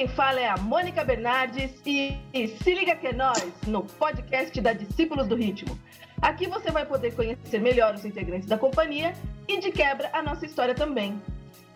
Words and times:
quem 0.00 0.08
fala 0.08 0.40
é 0.40 0.48
a 0.48 0.56
Mônica 0.56 1.04
Bernardes 1.04 1.72
e, 1.84 2.16
e 2.32 2.48
se 2.48 2.74
liga 2.74 2.96
que 2.96 3.08
é 3.08 3.12
nós 3.12 3.52
no 3.66 3.82
podcast 3.84 4.58
da 4.58 4.72
Discípulos 4.72 5.28
do 5.28 5.36
Ritmo. 5.36 5.78
Aqui 6.22 6.46
você 6.46 6.70
vai 6.70 6.86
poder 6.86 7.14
conhecer 7.14 7.60
melhor 7.60 7.94
os 7.94 8.02
integrantes 8.06 8.48
da 8.48 8.56
companhia 8.56 9.12
e 9.46 9.60
de 9.60 9.70
quebra 9.70 10.08
a 10.14 10.22
nossa 10.22 10.46
história 10.46 10.74
também. 10.74 11.20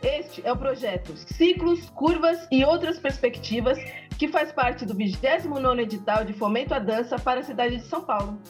Este 0.02 0.40
é 0.42 0.50
o 0.50 0.56
projeto 0.56 1.14
Ciclos, 1.18 1.90
Curvas 1.90 2.48
e 2.50 2.64
Outras 2.64 2.98
Perspectivas, 2.98 3.78
que 4.18 4.26
faz 4.26 4.50
parte 4.50 4.86
do 4.86 4.94
29º 4.94 5.80
edital 5.80 6.24
de 6.24 6.32
Fomento 6.32 6.72
à 6.72 6.78
Dança 6.78 7.18
para 7.18 7.40
a 7.40 7.42
cidade 7.42 7.76
de 7.76 7.84
São 7.84 8.00
Paulo. 8.00 8.40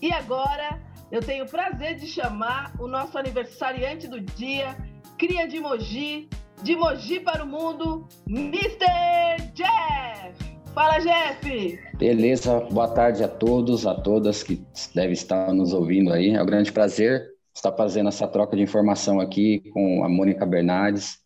E 0.00 0.12
agora 0.12 0.80
eu 1.12 1.20
tenho 1.20 1.44
o 1.44 1.48
prazer 1.48 1.94
de 1.94 2.08
chamar 2.08 2.72
o 2.76 2.88
nosso 2.88 3.16
aniversariante 3.16 4.08
do 4.08 4.20
dia, 4.20 4.76
cria 5.16 5.46
de 5.46 5.60
Mogi, 5.60 6.28
de 6.62 6.76
Mogi 6.76 7.18
para 7.18 7.42
o 7.42 7.46
mundo, 7.46 8.06
Mr. 8.28 9.50
Jeff. 9.52 10.52
Fala, 10.72 10.98
Jeff! 10.98 11.78
Beleza, 11.98 12.60
boa 12.70 12.86
tarde 12.86 13.24
a 13.24 13.28
todos, 13.28 13.84
a 13.84 13.94
todas 13.94 14.44
que 14.44 14.62
devem 14.94 15.12
estar 15.12 15.52
nos 15.52 15.72
ouvindo 15.72 16.12
aí. 16.12 16.30
É 16.30 16.40
um 16.40 16.46
grande 16.46 16.70
prazer 16.70 17.32
estar 17.52 17.72
fazendo 17.72 18.08
essa 18.08 18.28
troca 18.28 18.56
de 18.56 18.62
informação 18.62 19.20
aqui 19.20 19.70
com 19.72 20.04
a 20.04 20.08
Mônica 20.08 20.46
Bernardes, 20.46 21.18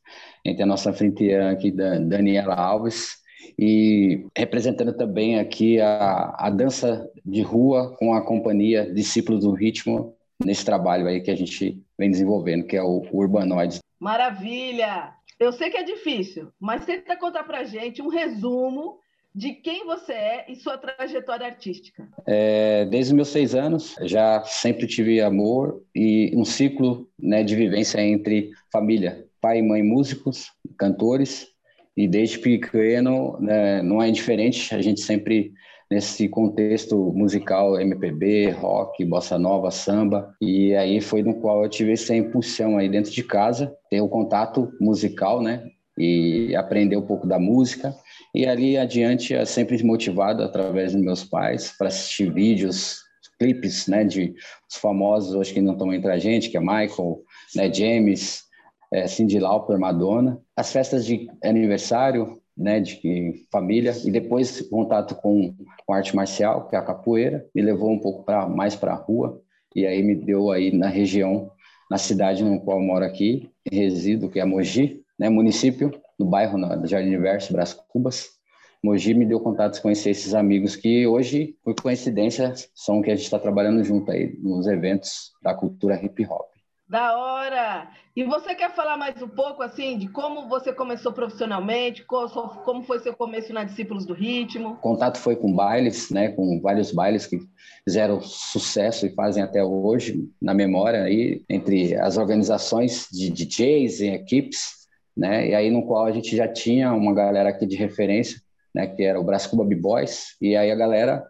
entre 0.42 0.62
a 0.62 0.66
nossa 0.66 0.88
anfitriã 0.88 1.50
aqui, 1.50 1.70
Daniela 1.70 2.54
Alves, 2.54 3.16
e 3.58 4.26
representando 4.36 4.94
também 4.94 5.38
aqui 5.38 5.78
a, 5.80 6.34
a 6.38 6.50
dança 6.50 7.08
de 7.24 7.42
rua 7.42 7.94
com 7.98 8.14
a 8.14 8.24
companhia 8.24 8.90
Discípulos 8.92 9.42
do 9.42 9.52
Ritmo, 9.52 10.14
nesse 10.42 10.64
trabalho 10.64 11.06
aí 11.06 11.20
que 11.20 11.30
a 11.30 11.36
gente 11.36 11.78
vem 11.98 12.10
desenvolvendo, 12.10 12.64
que 12.64 12.76
é 12.76 12.82
o 12.82 13.04
Urbanoides. 13.12 13.80
Maravilha! 14.00 15.15
Eu 15.38 15.52
sei 15.52 15.70
que 15.70 15.76
é 15.76 15.82
difícil, 15.82 16.50
mas 16.58 16.84
tenta 16.84 17.16
contar 17.16 17.44
para 17.44 17.64
gente 17.64 18.00
um 18.00 18.08
resumo 18.08 18.98
de 19.34 19.52
quem 19.52 19.84
você 19.84 20.12
é 20.12 20.44
e 20.48 20.56
sua 20.56 20.78
trajetória 20.78 21.46
artística. 21.46 22.08
É, 22.26 22.86
desde 22.86 23.12
os 23.12 23.16
meus 23.16 23.28
seis 23.28 23.54
anos, 23.54 23.94
já 24.00 24.42
sempre 24.44 24.86
tive 24.86 25.20
amor 25.20 25.82
e 25.94 26.32
um 26.34 26.44
ciclo 26.44 27.06
né, 27.18 27.42
de 27.44 27.54
vivência 27.54 28.00
entre 28.00 28.50
família, 28.72 29.26
pai 29.38 29.58
e 29.58 29.62
mãe 29.62 29.82
músicos, 29.82 30.50
cantores, 30.78 31.48
e 31.94 32.08
desde 32.08 32.38
pequeno 32.38 33.38
né, 33.38 33.82
não 33.82 34.02
é 34.02 34.10
diferente, 34.10 34.74
a 34.74 34.80
gente 34.80 35.00
sempre 35.00 35.52
nesse 35.90 36.28
contexto 36.28 37.12
musical 37.14 37.80
MPB, 37.80 38.50
rock, 38.50 39.04
bossa 39.04 39.38
nova, 39.38 39.70
samba, 39.70 40.34
e 40.40 40.74
aí 40.74 41.00
foi 41.00 41.22
no 41.22 41.34
qual 41.34 41.62
eu 41.62 41.70
tive 41.70 41.92
essa 41.92 42.14
impulsão 42.14 42.76
aí 42.76 42.88
dentro 42.88 43.10
de 43.10 43.22
casa, 43.22 43.74
ter 43.88 44.00
o 44.00 44.08
contato 44.08 44.72
musical, 44.80 45.40
né, 45.40 45.64
e 45.98 46.54
aprender 46.56 46.96
um 46.96 47.06
pouco 47.06 47.26
da 47.26 47.38
música, 47.38 47.94
e 48.34 48.46
ali 48.46 48.76
adiante 48.76 49.34
é 49.34 49.44
sempre 49.44 49.82
motivado 49.82 50.42
através 50.42 50.92
dos 50.92 51.00
meus 51.00 51.24
pais 51.24 51.72
para 51.76 51.88
assistir 51.88 52.32
vídeos, 52.32 53.06
clipes, 53.38 53.86
né, 53.86 54.04
de 54.04 54.34
os 54.68 54.76
famosos 54.76 55.34
hoje 55.34 55.52
que 55.52 55.60
não 55.60 55.72
estão 55.72 55.92
entre 55.92 56.10
a 56.10 56.18
gente, 56.18 56.50
que 56.50 56.56
é 56.56 56.60
Michael, 56.60 57.20
né, 57.54 57.72
James, 57.72 58.44
é, 58.92 59.06
Cindy 59.06 59.38
Lauper, 59.38 59.78
Madonna, 59.78 60.40
as 60.56 60.72
festas 60.72 61.04
de 61.04 61.28
aniversário, 61.44 62.40
né, 62.56 62.80
de 62.80 63.46
família 63.50 63.92
e 64.04 64.10
depois 64.10 64.62
contato 64.62 65.14
com, 65.16 65.54
com 65.84 65.92
arte 65.92 66.16
marcial, 66.16 66.68
que 66.68 66.74
é 66.74 66.78
a 66.78 66.82
capoeira, 66.82 67.46
me 67.54 67.60
levou 67.60 67.90
um 67.90 67.98
pouco 67.98 68.24
para 68.24 68.48
mais 68.48 68.74
para 68.74 68.92
a 68.92 68.96
rua 68.96 69.40
e 69.74 69.86
aí 69.86 70.02
me 70.02 70.14
deu 70.14 70.50
aí 70.50 70.74
na 70.74 70.88
região, 70.88 71.50
na 71.90 71.98
cidade 71.98 72.42
no 72.42 72.60
qual 72.60 72.80
moro 72.80 73.04
aqui, 73.04 73.50
resido, 73.70 74.30
que 74.30 74.40
é 74.40 74.44
Mogi, 74.44 75.02
né, 75.18 75.28
município, 75.28 75.92
no 76.18 76.24
bairro 76.24 76.56
no 76.56 76.86
Jardim 76.86 77.08
Universo, 77.08 77.52
Brás 77.52 77.74
Cubas. 77.74 78.36
Mogi 78.82 79.12
me 79.14 79.26
deu 79.26 79.40
contatos, 79.40 79.78
conhecer 79.78 80.10
esses 80.10 80.32
amigos 80.32 80.76
que 80.76 81.06
hoje, 81.06 81.56
por 81.62 81.74
coincidência, 81.74 82.54
são 82.74 83.02
que 83.02 83.10
a 83.10 83.14
gente 83.14 83.24
está 83.24 83.38
trabalhando 83.38 83.82
junto 83.84 84.10
aí 84.10 84.38
nos 84.38 84.66
eventos 84.66 85.32
da 85.42 85.54
cultura 85.54 86.02
hip 86.02 86.24
hop. 86.26 86.55
Da 86.88 87.18
hora! 87.18 87.88
E 88.14 88.22
você 88.22 88.54
quer 88.54 88.72
falar 88.72 88.96
mais 88.96 89.20
um 89.20 89.26
pouco 89.26 89.60
assim 89.60 89.98
de 89.98 90.06
como 90.08 90.48
você 90.48 90.72
começou 90.72 91.12
profissionalmente, 91.12 92.04
como 92.04 92.84
foi 92.84 93.00
seu 93.00 93.12
começo 93.12 93.52
na 93.52 93.64
Discípulos 93.64 94.06
do 94.06 94.14
Ritmo? 94.14 94.74
O 94.74 94.76
contato 94.76 95.18
foi 95.18 95.34
com 95.34 95.52
bailes, 95.52 96.10
né, 96.10 96.28
com 96.28 96.60
vários 96.60 96.92
bailes 96.92 97.26
que 97.26 97.40
fizeram 97.84 98.22
sucesso 98.22 99.04
e 99.04 99.14
fazem 99.14 99.42
até 99.42 99.64
hoje 99.64 100.30
na 100.40 100.54
memória 100.54 101.02
aí 101.02 101.42
entre 101.50 101.96
as 101.96 102.16
organizações 102.16 103.08
de 103.10 103.30
DJs 103.30 104.00
e 104.00 104.06
equipes, 104.10 104.86
né? 105.16 105.48
E 105.48 105.54
aí 105.56 105.72
no 105.72 105.84
qual 105.84 106.06
a 106.06 106.12
gente 106.12 106.36
já 106.36 106.46
tinha 106.46 106.92
uma 106.92 107.12
galera 107.12 107.48
aqui 107.48 107.66
de 107.66 107.74
referência, 107.74 108.40
né, 108.72 108.86
que 108.86 109.02
era 109.02 109.18
o 109.18 109.24
Brás 109.24 109.44
Cuba 109.44 109.64
B-Boys, 109.64 110.36
e 110.40 110.54
aí 110.54 110.70
a 110.70 110.76
galera 110.76 111.26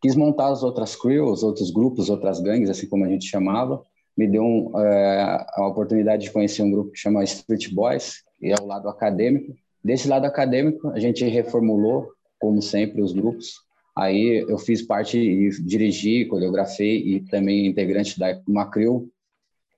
quis 0.00 0.16
montar 0.16 0.48
as 0.48 0.62
outras 0.62 0.96
crews, 0.96 1.42
outros 1.42 1.70
grupos, 1.70 2.08
outras 2.08 2.40
gangues, 2.40 2.70
assim 2.70 2.88
como 2.88 3.04
a 3.04 3.08
gente 3.08 3.26
chamava, 3.26 3.82
me 4.16 4.26
deu 4.26 4.42
um, 4.42 4.78
é, 4.78 5.46
a 5.54 5.66
oportunidade 5.66 6.24
de 6.24 6.30
conhecer 6.30 6.62
um 6.62 6.70
grupo 6.70 6.92
que 6.92 6.98
chama 6.98 7.24
Street 7.24 7.72
Boys, 7.72 8.22
e 8.40 8.50
é 8.50 8.56
o 8.60 8.66
lado 8.66 8.88
acadêmico. 8.88 9.54
Desse 9.82 10.08
lado 10.08 10.26
acadêmico, 10.26 10.88
a 10.90 10.98
gente 10.98 11.24
reformulou, 11.24 12.08
como 12.38 12.60
sempre, 12.60 13.02
os 13.02 13.12
grupos. 13.12 13.54
Aí 13.96 14.44
eu 14.48 14.58
fiz 14.58 14.82
parte 14.82 15.18
e 15.18 15.50
dirigi, 15.62 16.24
coreografei 16.26 16.98
e 16.98 17.20
também 17.20 17.66
integrante 17.66 18.18
da 18.18 18.40
Macril, 18.46 19.10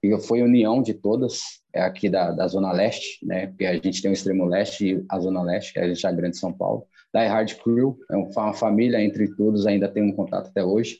que 0.01 0.19
foi 0.19 0.43
união 0.43 0.83
de 0.83 0.95
todas, 0.95 1.41
é 1.73 1.81
aqui 1.83 2.09
da, 2.09 2.31
da 2.31 2.47
Zona 2.47 2.73
Leste, 2.73 3.25
né? 3.25 3.47
Porque 3.47 3.65
a 3.65 3.75
gente 3.75 4.03
tem 4.03 4.11
o 4.11 4.15
extremo 4.15 4.45
leste 4.45 4.87
e 4.87 5.05
a 5.09 5.19
Zona 5.19 5.43
Leste, 5.43 5.73
que 5.73 5.79
é 5.79 5.85
a 5.85 5.87
é 5.87 6.13
Grande 6.15 6.37
São 6.37 6.53
Paulo. 6.53 6.87
Da 7.13 7.27
Hard 7.27 7.55
Crew, 7.55 7.97
é 8.11 8.17
uma 8.17 8.53
família 8.53 9.03
entre 9.03 9.35
todos, 9.35 9.67
ainda 9.67 9.89
tem 9.89 10.03
um 10.03 10.13
contato 10.13 10.49
até 10.49 10.63
hoje. 10.63 10.99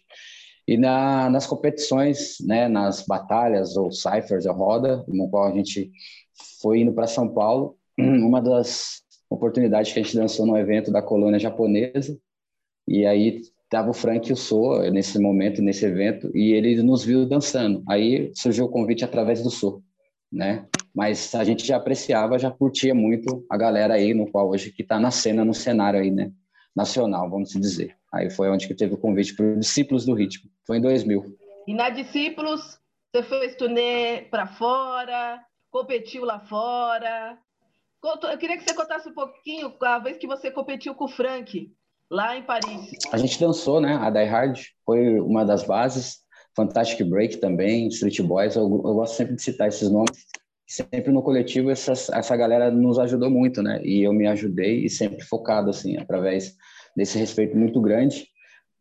E 0.67 0.77
na, 0.77 1.29
nas 1.29 1.47
competições, 1.47 2.37
né, 2.41 2.69
nas 2.69 3.05
batalhas 3.07 3.77
ou 3.77 3.93
ciphers, 3.93 4.47
a 4.47 4.53
roda, 4.53 5.05
no 5.09 5.29
qual 5.29 5.49
a 5.49 5.53
gente 5.53 5.91
foi 6.61 6.81
indo 6.81 6.93
para 6.93 7.07
São 7.07 7.29
Paulo, 7.29 7.77
uma 7.99 8.41
das 8.41 9.03
oportunidades 9.29 9.93
que 9.93 10.01
a 10.01 10.03
gente 10.03 10.17
dançou 10.17 10.47
no 10.47 10.57
evento 10.57 10.91
da 10.91 11.03
colônia 11.03 11.39
japonesa, 11.39 12.19
e 12.87 13.05
aí 13.07 13.41
tava 13.69 13.91
o 13.91 13.95
Frank 13.95 14.29
e 14.29 14.33
o 14.33 14.37
So 14.37 14.79
nesse 14.91 15.19
momento, 15.19 15.61
nesse 15.61 15.85
evento, 15.85 16.31
e 16.35 16.53
ele 16.53 16.83
nos 16.83 17.05
viu 17.05 17.27
dançando. 17.27 17.83
Aí 17.89 18.31
surgiu 18.35 18.67
o 18.67 18.71
convite 18.71 19.05
através 19.05 19.43
do 19.43 19.51
So, 19.51 19.83
né? 20.33 20.67
Mas 20.95 21.35
a 21.35 21.43
gente 21.43 21.67
já 21.67 21.77
apreciava, 21.77 22.39
já 22.39 22.51
curtia 22.51 22.95
muito 22.95 23.45
a 23.51 23.57
galera 23.57 23.95
aí, 23.95 24.15
no 24.15 24.31
qual 24.31 24.49
hoje 24.49 24.71
que 24.71 24.83
está 24.83 25.01
na 25.01 25.11
cena, 25.11 25.45
no 25.45 25.53
cenário 25.53 25.99
aí, 25.99 26.11
né? 26.11 26.31
Nacional, 26.75 27.31
vamos 27.31 27.51
dizer. 27.51 27.97
Aí 28.13 28.31
foi 28.31 28.51
onde 28.51 28.67
que 28.67 28.75
teve 28.75 28.95
o 28.95 28.99
convite 28.99 29.35
para 29.35 29.47
os 29.47 29.61
Discípulos 29.61 30.05
do 30.05 30.15
Ritmo. 30.15 30.51
Foi 30.67 30.79
em 30.79 30.81
2000. 30.81 31.37
E 31.67 31.75
na 31.75 31.91
Discípulos, 31.91 32.79
você 33.13 33.23
fez 33.23 33.57
turnê 33.57 34.23
para 34.31 34.47
fora, 34.47 35.41
competiu 35.71 36.25
lá 36.25 36.41
fora. 36.41 37.39
Eu 38.31 38.39
queria 38.39 38.59
que 38.59 38.65
você 38.65 38.75
contasse 38.75 39.09
um 39.09 39.15
pouquinho 39.15 39.73
a 39.81 39.99
vez 39.99 40.19
que 40.19 40.27
você 40.27 40.51
competiu 40.51 40.95
com 40.95 41.05
o 41.05 41.09
Frank, 41.09 41.73
lá 42.11 42.37
em 42.37 42.43
Paris. 42.43 42.91
A 43.13 43.17
gente 43.17 43.41
dançou, 43.41 43.81
né? 43.81 43.97
A 43.97 44.11
Die 44.11 44.25
Hard 44.25 44.61
foi 44.85 45.19
uma 45.21 45.45
das 45.45 45.65
bases. 45.65 46.23
Fantastic 46.55 47.09
Break 47.09 47.39
também, 47.39 47.89
Street 47.89 48.21
Boys. 48.21 48.55
Eu, 48.55 48.63
eu 48.63 48.95
gosto 48.95 49.17
sempre 49.17 49.35
de 49.35 49.43
citar 49.43 49.69
esses 49.69 49.91
nomes. 49.91 50.27
Sempre 50.75 51.13
no 51.13 51.23
coletivo, 51.23 51.71
essa, 51.71 51.93
essa 51.93 52.37
galera 52.37 52.69
nos 52.69 52.99
ajudou 52.99 53.31
muito, 53.31 53.63
né? 53.63 53.81
E 53.85 54.03
eu 54.03 54.13
me 54.13 54.27
ajudei 54.27 54.85
e 54.85 54.91
sempre 54.91 55.23
focado, 55.23 55.71
assim, 55.71 55.97
através 55.97 56.57
desse 56.97 57.17
respeito 57.17 57.57
muito 57.57 57.81
grande 57.81 58.34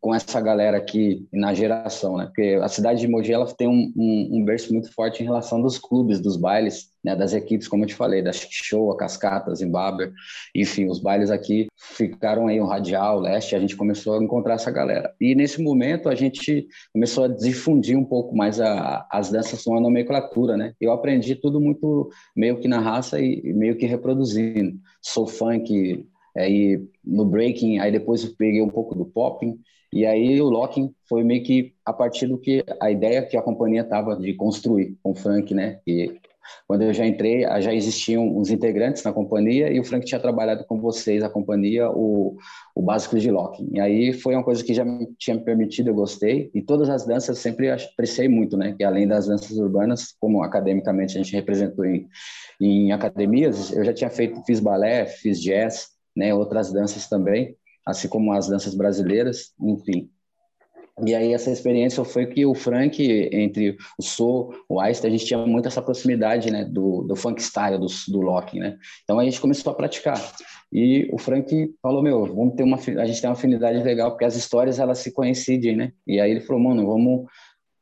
com 0.04 0.14
essa 0.14 0.38
galera 0.38 0.76
aqui 0.76 1.26
na 1.32 1.54
geração, 1.54 2.18
né? 2.18 2.26
Porque 2.26 2.60
a 2.62 2.68
cidade 2.68 3.00
de 3.00 3.08
Mogi 3.08 3.32
ela 3.32 3.46
tem 3.46 3.66
um, 3.66 3.90
um, 3.96 4.28
um 4.32 4.44
berço 4.44 4.70
muito 4.70 4.92
forte 4.92 5.22
em 5.22 5.24
relação 5.24 5.62
dos 5.62 5.78
clubes, 5.78 6.20
dos 6.20 6.36
bailes, 6.36 6.90
né? 7.02 7.16
Das 7.16 7.32
equipes, 7.32 7.66
como 7.66 7.84
eu 7.84 7.88
te 7.88 7.94
falei, 7.94 8.20
da 8.20 8.30
Show, 8.30 8.94
Cascata, 8.98 9.54
Zimbabwe, 9.54 10.12
enfim, 10.54 10.90
os 10.90 11.00
bailes 11.00 11.30
aqui 11.30 11.68
ficaram 11.74 12.48
aí 12.48 12.60
o 12.60 12.66
Radial, 12.66 13.16
o 13.16 13.20
Leste, 13.22 13.56
a 13.56 13.58
gente 13.58 13.74
começou 13.74 14.18
a 14.18 14.22
encontrar 14.22 14.56
essa 14.56 14.70
galera. 14.70 15.10
E 15.18 15.34
nesse 15.34 15.62
momento 15.62 16.10
a 16.10 16.14
gente 16.14 16.66
começou 16.92 17.24
a 17.24 17.28
difundir 17.28 17.96
um 17.96 18.04
pouco 18.04 18.36
mais 18.36 18.60
a, 18.60 19.06
as 19.10 19.30
danças 19.30 19.64
com 19.64 19.74
a 19.74 19.80
nomenclatura, 19.80 20.54
né? 20.54 20.74
Eu 20.78 20.92
aprendi 20.92 21.34
tudo 21.34 21.58
muito 21.58 22.10
meio 22.36 22.60
que 22.60 22.68
na 22.68 22.78
raça 22.78 23.18
e 23.18 23.54
meio 23.54 23.74
que 23.78 23.86
reproduzindo. 23.86 24.78
Sou 25.00 25.26
funk, 25.26 26.06
aí 26.36 26.78
no 27.02 27.24
breaking, 27.24 27.78
aí 27.78 27.90
depois 27.90 28.22
eu 28.22 28.34
peguei 28.36 28.60
um 28.60 28.68
pouco 28.68 28.94
do 28.94 29.06
popping, 29.06 29.58
e 29.94 30.04
aí 30.04 30.40
o 30.42 30.48
locking 30.48 30.92
foi 31.08 31.22
meio 31.22 31.44
que 31.44 31.72
a 31.86 31.92
partir 31.92 32.26
do 32.26 32.36
que 32.36 32.64
a 32.82 32.90
ideia 32.90 33.24
que 33.24 33.36
a 33.36 33.42
companhia 33.42 33.82
estava 33.82 34.16
de 34.16 34.34
construir 34.34 34.98
com 35.00 35.12
o 35.12 35.14
Frank, 35.14 35.54
né? 35.54 35.78
E 35.86 36.18
quando 36.66 36.82
eu 36.82 36.92
já 36.92 37.06
entrei, 37.06 37.42
já 37.60 37.72
existiam 37.72 38.36
os 38.36 38.50
integrantes 38.50 39.04
na 39.04 39.12
companhia 39.12 39.72
e 39.72 39.78
o 39.78 39.84
Frank 39.84 40.04
tinha 40.04 40.20
trabalhado 40.20 40.64
com 40.64 40.80
vocês, 40.80 41.22
a 41.22 41.28
companhia, 41.28 41.88
o, 41.88 42.36
o 42.74 42.82
básico 42.82 43.16
de 43.20 43.30
locking. 43.30 43.70
E 43.72 43.80
aí 43.80 44.12
foi 44.12 44.34
uma 44.34 44.42
coisa 44.42 44.64
que 44.64 44.74
já 44.74 44.84
me 44.84 45.06
tinha 45.16 45.36
me 45.36 45.44
permitido, 45.44 45.90
eu 45.90 45.94
gostei. 45.94 46.50
E 46.52 46.60
todas 46.60 46.90
as 46.90 47.06
danças 47.06 47.28
eu 47.28 47.42
sempre 47.42 47.70
apreciei 47.70 48.28
muito, 48.28 48.56
né? 48.56 48.74
Que 48.76 48.82
além 48.82 49.06
das 49.06 49.28
danças 49.28 49.56
urbanas, 49.56 50.12
como 50.18 50.42
academicamente 50.42 51.16
a 51.16 51.22
gente 51.22 51.36
representou 51.36 51.84
em, 51.84 52.08
em 52.60 52.90
academias, 52.90 53.72
eu 53.72 53.84
já 53.84 53.94
tinha 53.94 54.10
feito, 54.10 54.42
fiz 54.44 54.58
balé, 54.58 55.06
fiz 55.06 55.40
jazz, 55.40 55.94
né, 56.16 56.34
outras 56.34 56.72
danças 56.72 57.08
também, 57.08 57.56
assim 57.84 58.08
como 58.08 58.32
as 58.32 58.48
danças 58.48 58.74
brasileiras, 58.74 59.52
enfim. 59.60 60.10
E 61.04 61.12
aí 61.12 61.32
essa 61.32 61.50
experiência 61.50 62.04
foi 62.04 62.26
que 62.26 62.46
o 62.46 62.54
Frank, 62.54 63.02
entre 63.32 63.76
o 63.98 64.02
Soul, 64.02 64.54
o 64.68 64.80
Einstein, 64.80 65.08
a 65.08 65.16
gente 65.16 65.26
tinha 65.26 65.44
muito 65.44 65.66
essa 65.66 65.82
proximidade, 65.82 66.52
né, 66.52 66.64
do, 66.64 67.02
do 67.02 67.16
funk 67.16 67.42
style, 67.42 67.78
do, 67.78 67.86
do 68.08 68.20
locking, 68.20 68.60
né? 68.60 68.78
Então 69.02 69.18
a 69.18 69.24
gente 69.24 69.40
começou 69.40 69.72
a 69.72 69.74
praticar. 69.74 70.20
E 70.72 71.08
o 71.12 71.18
Frank 71.18 71.74
falou, 71.82 72.00
meu, 72.00 72.24
vamos 72.26 72.54
ter 72.54 72.62
uma, 72.62 72.76
a 72.76 73.06
gente 73.06 73.20
tem 73.20 73.28
uma 73.28 73.34
afinidade 73.34 73.82
legal, 73.82 74.10
porque 74.10 74.24
as 74.24 74.36
histórias, 74.36 74.78
elas 74.78 74.98
se 74.98 75.12
coincidem, 75.12 75.76
né? 75.76 75.92
E 76.06 76.20
aí 76.20 76.30
ele 76.30 76.40
falou, 76.40 76.62
mano, 76.62 76.86
vamos 76.86 77.26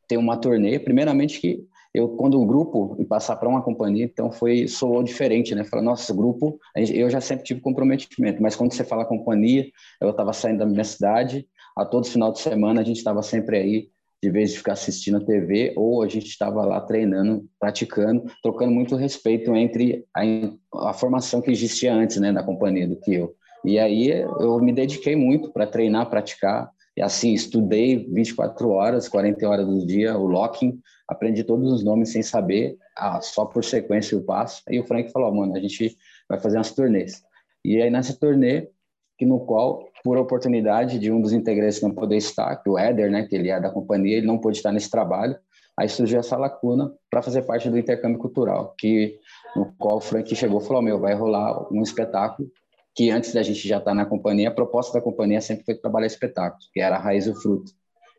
ter 0.08 0.16
uma 0.16 0.38
turnê, 0.38 0.78
primeiramente 0.78 1.38
que 1.38 1.66
eu 1.94 2.08
quando 2.10 2.40
o 2.40 2.46
grupo 2.46 2.96
e 2.98 3.04
passar 3.04 3.36
para 3.36 3.48
uma 3.48 3.62
companhia, 3.62 4.04
então 4.04 4.32
foi 4.32 4.66
soou 4.66 5.02
diferente, 5.02 5.54
né? 5.54 5.64
Falar, 5.64 5.82
nossa, 5.82 6.14
grupo, 6.14 6.58
eu 6.74 7.10
já 7.10 7.20
sempre 7.20 7.44
tive 7.44 7.60
comprometimento, 7.60 8.42
mas 8.42 8.56
quando 8.56 8.72
você 8.72 8.84
fala 8.84 9.04
companhia, 9.04 9.66
eu 10.00 10.10
estava 10.10 10.32
saindo 10.32 10.58
da 10.58 10.66
minha 10.66 10.84
cidade, 10.84 11.46
a 11.76 11.84
todos 11.84 12.08
os 12.08 12.12
final 12.12 12.32
de 12.32 12.40
semana 12.40 12.80
a 12.80 12.84
gente 12.84 12.96
estava 12.96 13.22
sempre 13.22 13.58
aí, 13.58 13.88
de 14.22 14.30
vez 14.30 14.52
de 14.52 14.58
ficar 14.58 14.72
assistindo 14.72 15.16
a 15.16 15.24
TV, 15.24 15.74
ou 15.76 16.02
a 16.02 16.08
gente 16.08 16.26
estava 16.26 16.64
lá 16.64 16.80
treinando, 16.80 17.44
praticando, 17.58 18.24
trocando 18.42 18.70
muito 18.70 18.94
respeito 18.94 19.54
entre 19.56 20.04
a, 20.16 20.88
a 20.88 20.92
formação 20.92 21.42
que 21.42 21.50
existia 21.50 21.92
antes, 21.92 22.18
né, 22.18 22.32
da 22.32 22.42
companhia 22.42 22.86
do 22.86 22.98
que 23.00 23.14
eu. 23.14 23.34
E 23.64 23.78
aí 23.78 24.10
eu 24.10 24.58
me 24.60 24.72
dediquei 24.72 25.16
muito 25.16 25.52
para 25.52 25.66
treinar, 25.66 26.08
praticar, 26.08 26.70
e 26.96 27.02
assim, 27.02 27.32
estudei 27.32 28.06
24 28.10 28.68
horas, 28.68 29.08
40 29.08 29.48
horas 29.48 29.66
do 29.66 29.86
dia, 29.86 30.16
o 30.16 30.26
locking, 30.26 30.78
aprendi 31.08 31.42
todos 31.42 31.72
os 31.72 31.82
nomes 31.82 32.12
sem 32.12 32.22
saber, 32.22 32.76
ah, 32.96 33.20
só 33.20 33.46
por 33.46 33.64
sequência 33.64 34.16
o 34.16 34.22
passo. 34.22 34.62
Aí 34.68 34.78
o 34.78 34.84
Frank 34.84 35.10
falou, 35.10 35.34
mano, 35.34 35.56
a 35.56 35.60
gente 35.60 35.96
vai 36.28 36.38
fazer 36.38 36.58
umas 36.58 36.72
turnês. 36.72 37.22
E 37.64 37.80
aí 37.80 37.90
nessa 37.90 38.18
turnê, 38.18 38.68
que 39.16 39.24
no 39.24 39.40
qual, 39.40 39.88
por 40.04 40.18
oportunidade 40.18 40.98
de 40.98 41.10
um 41.10 41.20
dos 41.20 41.32
integrantes 41.32 41.80
não 41.80 41.94
poder 41.94 42.16
estar, 42.16 42.56
que 42.56 42.68
o 42.68 42.78
Éder, 42.78 43.10
né, 43.10 43.26
que 43.26 43.34
ele 43.34 43.48
é 43.48 43.60
da 43.60 43.70
companhia, 43.70 44.18
ele 44.18 44.26
não 44.26 44.38
pôde 44.38 44.58
estar 44.58 44.72
nesse 44.72 44.90
trabalho, 44.90 45.36
aí 45.78 45.88
surgiu 45.88 46.18
essa 46.18 46.36
lacuna 46.36 46.92
para 47.10 47.22
fazer 47.22 47.42
parte 47.42 47.70
do 47.70 47.78
intercâmbio 47.78 48.18
cultural, 48.18 48.74
que 48.76 49.18
no 49.56 49.72
qual 49.78 49.96
o 49.96 50.00
Frank 50.00 50.34
chegou 50.34 50.60
e 50.60 50.64
falou, 50.64 50.82
meu, 50.82 50.98
vai 50.98 51.14
rolar 51.14 51.72
um 51.72 51.82
espetáculo 51.82 52.50
que 52.94 53.10
antes 53.10 53.32
da 53.32 53.42
gente 53.42 53.66
já 53.66 53.78
estar 53.78 53.94
na 53.94 54.04
companhia, 54.04 54.48
a 54.48 54.54
proposta 54.54 54.92
da 54.92 55.00
companhia 55.04 55.40
sempre 55.40 55.64
foi 55.64 55.74
trabalhar 55.74 56.06
espetáculos, 56.06 56.68
que 56.72 56.80
era 56.80 56.96
a 56.96 56.98
Raiz 56.98 57.24
do 57.24 57.34
Fruto. 57.34 57.72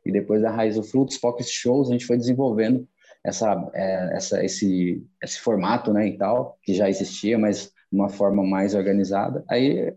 E 0.06 0.12
depois 0.12 0.42
da 0.42 0.52
Raiz 0.52 0.76
do 0.76 0.84
Fruto, 0.84 1.12
os 1.12 1.18
Pocket 1.18 1.48
Shows, 1.48 1.90
a 1.90 1.94
gente 1.94 2.06
foi 2.06 2.18
desenvolvendo 2.18 2.88
essa, 3.24 3.72
é, 3.74 4.16
essa, 4.16 4.44
esse, 4.44 5.06
esse 5.22 5.40
formato, 5.40 5.94
né, 5.94 6.08
e 6.08 6.18
tal, 6.18 6.58
que 6.62 6.74
já 6.74 6.90
existia, 6.90 7.38
mas 7.38 7.72
uma 7.92 8.10
forma 8.10 8.44
mais 8.44 8.74
organizada. 8.74 9.44
Aí 9.48 9.94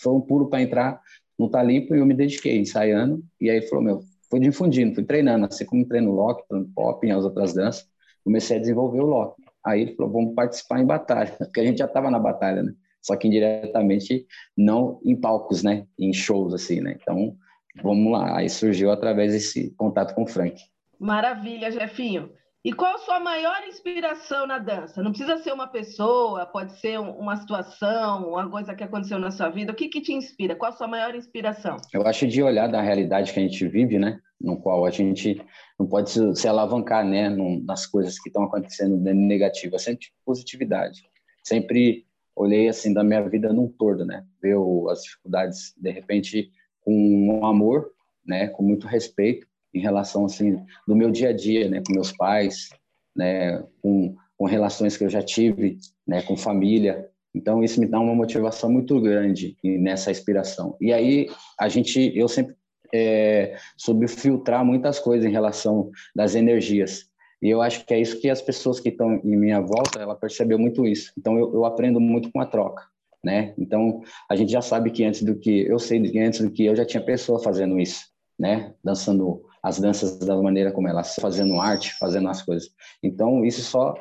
foi 0.00 0.12
um 0.12 0.20
pulo 0.20 0.48
para 0.48 0.62
entrar 0.62 1.00
no 1.38 1.48
Talimpo 1.48 1.94
e 1.94 1.98
eu 1.98 2.06
me 2.06 2.14
dediquei, 2.14 2.58
ensaiando. 2.58 3.24
E 3.40 3.50
aí 3.50 3.62
falou, 3.62 3.84
meu, 3.84 4.00
fui 4.30 4.38
difundindo, 4.38 4.94
fui 4.94 5.04
treinando, 5.04 5.46
assim 5.46 5.64
como 5.64 5.86
treino 5.86 6.12
lock, 6.12 6.46
treino 6.48 6.70
pop, 6.74 7.06
e 7.06 7.10
as 7.10 7.24
outras 7.24 7.54
danças, 7.54 7.88
comecei 8.22 8.58
a 8.58 8.60
desenvolver 8.60 9.00
o 9.00 9.06
lock. 9.06 9.42
Aí 9.64 9.82
ele 9.82 9.96
falou, 9.96 10.12
vamos 10.12 10.34
participar 10.34 10.80
em 10.80 10.86
batalha, 10.86 11.32
porque 11.38 11.60
a 11.60 11.64
gente 11.64 11.78
já 11.78 11.86
estava 11.86 12.10
na 12.10 12.18
batalha, 12.18 12.62
né? 12.62 12.72
Só 13.06 13.14
que 13.14 13.28
indiretamente, 13.28 14.26
não 14.56 15.00
em 15.04 15.14
palcos, 15.14 15.62
né? 15.62 15.86
Em 15.96 16.12
shows, 16.12 16.52
assim, 16.52 16.80
né? 16.80 16.98
Então, 17.00 17.36
vamos 17.80 18.10
lá. 18.10 18.36
Aí 18.36 18.50
surgiu 18.50 18.90
através 18.90 19.32
desse 19.32 19.70
contato 19.76 20.12
com 20.12 20.24
o 20.24 20.26
Frank. 20.26 20.60
Maravilha, 20.98 21.70
Jefinho. 21.70 22.30
E 22.64 22.72
qual 22.72 22.96
a 22.96 22.98
sua 22.98 23.20
maior 23.20 23.62
inspiração 23.68 24.44
na 24.44 24.58
dança? 24.58 25.00
Não 25.00 25.12
precisa 25.12 25.38
ser 25.38 25.52
uma 25.52 25.68
pessoa, 25.68 26.44
pode 26.46 26.80
ser 26.80 26.98
uma 26.98 27.36
situação, 27.36 28.28
uma 28.30 28.50
coisa 28.50 28.74
que 28.74 28.82
aconteceu 28.82 29.20
na 29.20 29.30
sua 29.30 29.50
vida. 29.50 29.70
O 29.70 29.74
que, 29.76 29.86
que 29.86 30.00
te 30.00 30.12
inspira? 30.12 30.56
Qual 30.56 30.72
a 30.72 30.74
sua 30.74 30.88
maior 30.88 31.14
inspiração? 31.14 31.76
Eu 31.94 32.04
acho 32.04 32.26
de 32.26 32.42
olhar 32.42 32.66
da 32.66 32.82
realidade 32.82 33.32
que 33.32 33.38
a 33.38 33.42
gente 33.42 33.68
vive, 33.68 34.00
né? 34.00 34.18
No 34.40 34.60
qual 34.60 34.84
a 34.84 34.90
gente 34.90 35.40
não 35.78 35.86
pode 35.86 36.10
se, 36.10 36.48
alavancar, 36.48 37.06
né? 37.06 37.28
nas 37.64 37.86
coisas 37.86 38.18
que 38.18 38.30
estão 38.30 38.42
acontecendo 38.42 38.96
negativas. 38.96 39.82
Sempre 39.82 40.08
positividade. 40.24 41.02
Sempre 41.44 42.05
olhei 42.36 42.68
assim 42.68 42.92
da 42.92 43.02
minha 43.02 43.26
vida 43.28 43.52
num 43.52 43.68
todo, 43.68 44.04
né? 44.04 44.24
Ver 44.40 44.56
as 44.90 45.02
dificuldades, 45.02 45.74
de 45.76 45.90
repente, 45.90 46.50
com 46.82 46.92
um 46.92 47.44
amor, 47.44 47.90
né? 48.24 48.48
Com 48.48 48.62
muito 48.62 48.86
respeito 48.86 49.46
em 49.76 49.80
relação 49.80 50.24
assim 50.24 50.64
do 50.88 50.96
meu 50.96 51.10
dia 51.10 51.28
a 51.28 51.32
dia, 51.32 51.68
né, 51.68 51.82
com 51.86 51.92
meus 51.92 52.10
pais, 52.10 52.70
né, 53.14 53.62
com, 53.82 54.16
com 54.36 54.46
relações 54.46 54.96
que 54.96 55.04
eu 55.04 55.10
já 55.10 55.22
tive, 55.22 55.78
né, 56.06 56.22
com 56.22 56.36
família. 56.36 57.10
Então 57.34 57.62
isso 57.62 57.78
me 57.78 57.86
dá 57.86 58.00
uma 58.00 58.14
motivação 58.14 58.72
muito 58.72 58.98
grande 59.00 59.56
nessa 59.62 60.10
inspiração. 60.10 60.76
E 60.80 60.92
aí 60.92 61.28
a 61.60 61.68
gente, 61.68 62.10
eu 62.16 62.26
sempre 62.26 62.56
é, 62.92 63.56
soube 63.76 64.08
filtrar 64.08 64.64
muitas 64.64 64.98
coisas 64.98 65.26
em 65.26 65.32
relação 65.32 65.90
das 66.14 66.34
energias. 66.34 67.10
E 67.42 67.48
eu 67.48 67.60
acho 67.60 67.84
que 67.84 67.94
é 67.94 68.00
isso 68.00 68.20
que 68.20 68.30
as 68.30 68.40
pessoas 68.42 68.80
que 68.80 68.88
estão 68.88 69.14
em 69.16 69.36
minha 69.36 69.60
volta, 69.60 70.00
ela 70.00 70.14
percebeu 70.14 70.58
muito 70.58 70.86
isso. 70.86 71.12
Então 71.18 71.38
eu, 71.38 71.52
eu 71.52 71.64
aprendo 71.64 72.00
muito 72.00 72.30
com 72.32 72.40
a 72.40 72.46
troca. 72.46 72.84
Né? 73.24 73.54
Então 73.58 74.02
a 74.30 74.36
gente 74.36 74.52
já 74.52 74.62
sabe 74.62 74.90
que 74.90 75.04
antes 75.04 75.22
do 75.22 75.36
que 75.36 75.66
eu 75.66 75.78
sei 75.78 76.00
que 76.00 76.18
antes 76.18 76.40
do 76.40 76.50
que 76.50 76.64
eu 76.64 76.76
já 76.76 76.84
tinha 76.84 77.02
pessoa 77.02 77.42
fazendo 77.42 77.78
isso, 77.78 78.04
né? 78.38 78.72
Dançando 78.84 79.42
as 79.66 79.80
danças 79.80 80.16
da 80.18 80.40
maneira 80.40 80.70
como 80.70 80.86
elas 80.86 81.16
fazendo 81.16 81.60
arte, 81.60 81.92
fazendo 81.98 82.28
as 82.28 82.40
coisas. 82.40 82.70
Então, 83.02 83.44
isso 83.44 83.62
só 83.62 83.94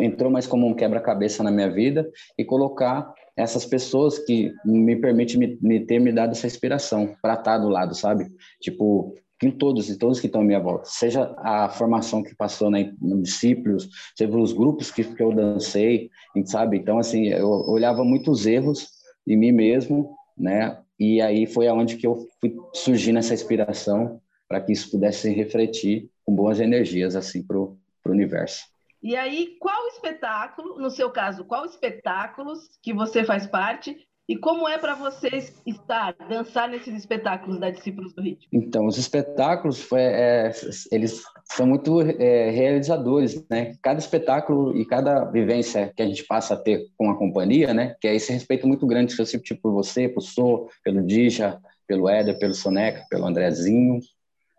entrou 0.00 0.32
mais 0.32 0.48
como 0.48 0.66
um 0.66 0.74
quebra-cabeça 0.74 1.44
na 1.44 1.50
minha 1.52 1.70
vida 1.70 2.10
e 2.36 2.44
colocar 2.44 3.14
essas 3.36 3.64
pessoas 3.64 4.18
que 4.18 4.52
me 4.64 4.96
permitem 4.96 5.38
me, 5.38 5.58
me 5.62 5.86
ter 5.86 6.00
me 6.00 6.12
dado 6.12 6.32
essa 6.32 6.46
inspiração 6.46 7.14
para 7.22 7.34
estar 7.34 7.58
do 7.58 7.68
lado, 7.68 7.94
sabe? 7.94 8.32
Tipo, 8.60 9.14
em 9.42 9.50
todos 9.50 9.88
e 9.88 9.98
todos 9.98 10.20
que 10.20 10.26
estão 10.26 10.42
à 10.42 10.44
minha 10.44 10.60
volta, 10.60 10.84
seja 10.84 11.34
a 11.38 11.68
formação 11.68 12.22
que 12.22 12.34
passou 12.34 12.70
na, 12.70 12.78
no 13.00 13.22
discípulos, 13.22 13.88
seja 14.16 14.36
os 14.36 14.52
grupos 14.52 14.90
que, 14.90 15.02
que 15.02 15.22
eu 15.22 15.32
dancei, 15.32 16.10
sabe? 16.44 16.76
Então, 16.76 16.98
assim, 16.98 17.28
eu 17.28 17.48
olhava 17.48 18.04
muitos 18.04 18.46
erros 18.46 18.88
em 19.26 19.36
mim 19.36 19.52
mesmo, 19.52 20.14
né? 20.36 20.78
E 20.98 21.20
aí 21.20 21.46
foi 21.46 21.66
aonde 21.66 21.96
que 21.96 22.06
eu 22.06 22.28
fui 22.40 22.54
surgindo 22.74 23.18
essa 23.18 23.32
inspiração 23.32 24.20
para 24.46 24.60
que 24.60 24.72
isso 24.72 24.90
pudesse 24.90 25.30
refletir 25.30 26.10
com 26.24 26.34
boas 26.34 26.60
energias 26.60 27.16
assim 27.16 27.42
para 27.42 27.56
o 27.56 27.78
universo. 28.06 28.64
E 29.02 29.16
aí, 29.16 29.56
qual 29.58 29.86
espetáculo, 29.88 30.78
no 30.78 30.90
seu 30.90 31.10
caso, 31.10 31.44
qual 31.44 31.64
espetáculos 31.64 32.78
que 32.82 32.92
você 32.92 33.24
faz 33.24 33.46
parte 33.46 34.06
e 34.30 34.36
como 34.36 34.68
é 34.68 34.78
para 34.78 34.94
vocês 34.94 35.60
estar, 35.66 36.14
dançar 36.28 36.68
nesses 36.68 36.94
espetáculos 36.94 37.58
da 37.58 37.68
Discípulos 37.68 38.14
do 38.14 38.22
Ritmo? 38.22 38.46
Então, 38.52 38.86
os 38.86 38.96
espetáculos, 38.96 39.84
é, 39.92 40.52
eles 40.92 41.20
são 41.46 41.66
muito 41.66 42.00
é, 42.00 42.48
realizadores, 42.48 43.44
né? 43.50 43.74
Cada 43.82 43.98
espetáculo 43.98 44.76
e 44.76 44.84
cada 44.84 45.24
vivência 45.24 45.92
que 45.96 46.00
a 46.00 46.06
gente 46.06 46.22
passa 46.22 46.54
a 46.54 46.56
ter 46.56 46.86
com 46.96 47.10
a 47.10 47.18
companhia, 47.18 47.74
né? 47.74 47.96
Que 48.00 48.06
é 48.06 48.14
esse 48.14 48.32
respeito 48.32 48.68
muito 48.68 48.86
grande 48.86 49.16
que 49.16 49.20
eu 49.20 49.26
sempre 49.26 49.48
tive 49.48 49.60
por 49.60 49.72
você, 49.72 50.08
por 50.08 50.20
Sô, 50.20 50.70
pelo 50.84 51.04
Dija, 51.04 51.60
pelo 51.88 52.08
Éder, 52.08 52.38
pelo 52.38 52.54
Soneca, 52.54 53.04
pelo 53.10 53.26
Andrezinho, 53.26 53.98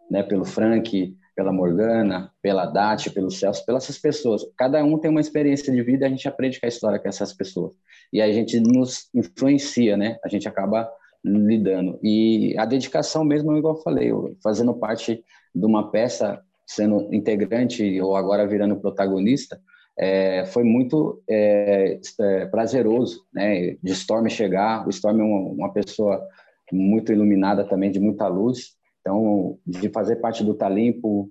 né, 0.10 0.22
pelo 0.22 0.44
Frank, 0.44 1.16
pela 1.36 1.52
Morgana, 1.52 2.32
pela 2.42 2.66
Dati, 2.66 3.10
pelo 3.10 3.32
Celso, 3.32 3.66
pelas 3.66 3.84
essas 3.84 3.98
pessoas. 3.98 4.44
Cada 4.58 4.84
um 4.84 4.98
tem 4.98 5.10
uma 5.10 5.22
experiência 5.22 5.72
de 5.72 5.82
vida 5.82 6.06
e 6.06 6.08
a 6.08 6.10
gente 6.10 6.28
aprende 6.28 6.60
com 6.60 6.66
a 6.66 6.70
história 6.70 7.00
com 7.00 7.08
essas 7.08 7.34
pessoas. 7.34 7.74
E 8.12 8.22
a 8.22 8.32
gente 8.32 8.60
nos 8.60 9.10
influencia, 9.14 9.96
né? 9.96 10.18
A 10.24 10.28
gente 10.28 10.48
acaba 10.48 10.90
lidando. 11.24 12.00
E 12.04 12.56
a 12.58 12.66
dedicação 12.66 13.24
mesmo, 13.24 13.56
igual 13.56 13.76
eu 13.76 13.82
falei, 13.82 14.12
fazendo 14.44 14.74
parte 14.74 15.24
de 15.54 15.66
uma 15.66 15.92
peça, 15.92 16.42
sendo 16.66 17.14
integrante 17.14 18.02
ou 18.02 18.16
agora 18.16 18.48
virando 18.48 18.80
protagonista, 18.80 19.60
é, 19.98 20.46
foi 20.46 20.64
muito 20.64 21.22
é, 21.30 22.00
é, 22.20 22.46
prazeroso, 22.48 23.26
né? 23.34 23.78
De 23.82 23.92
Storm 23.92 24.28
chegar, 24.30 24.86
o 24.86 24.90
Storm 24.90 25.20
é 25.20 25.24
uma, 25.24 25.40
uma 25.52 25.74
pessoa 25.74 26.26
muito 26.72 27.12
iluminada 27.12 27.64
também, 27.64 27.92
de 27.92 28.00
muita 28.00 28.28
luz, 28.28 28.76
então, 29.02 29.58
de 29.66 29.90
fazer 29.90 30.18
parte 30.18 30.44
do 30.44 30.54
Talimpo, 30.54 31.30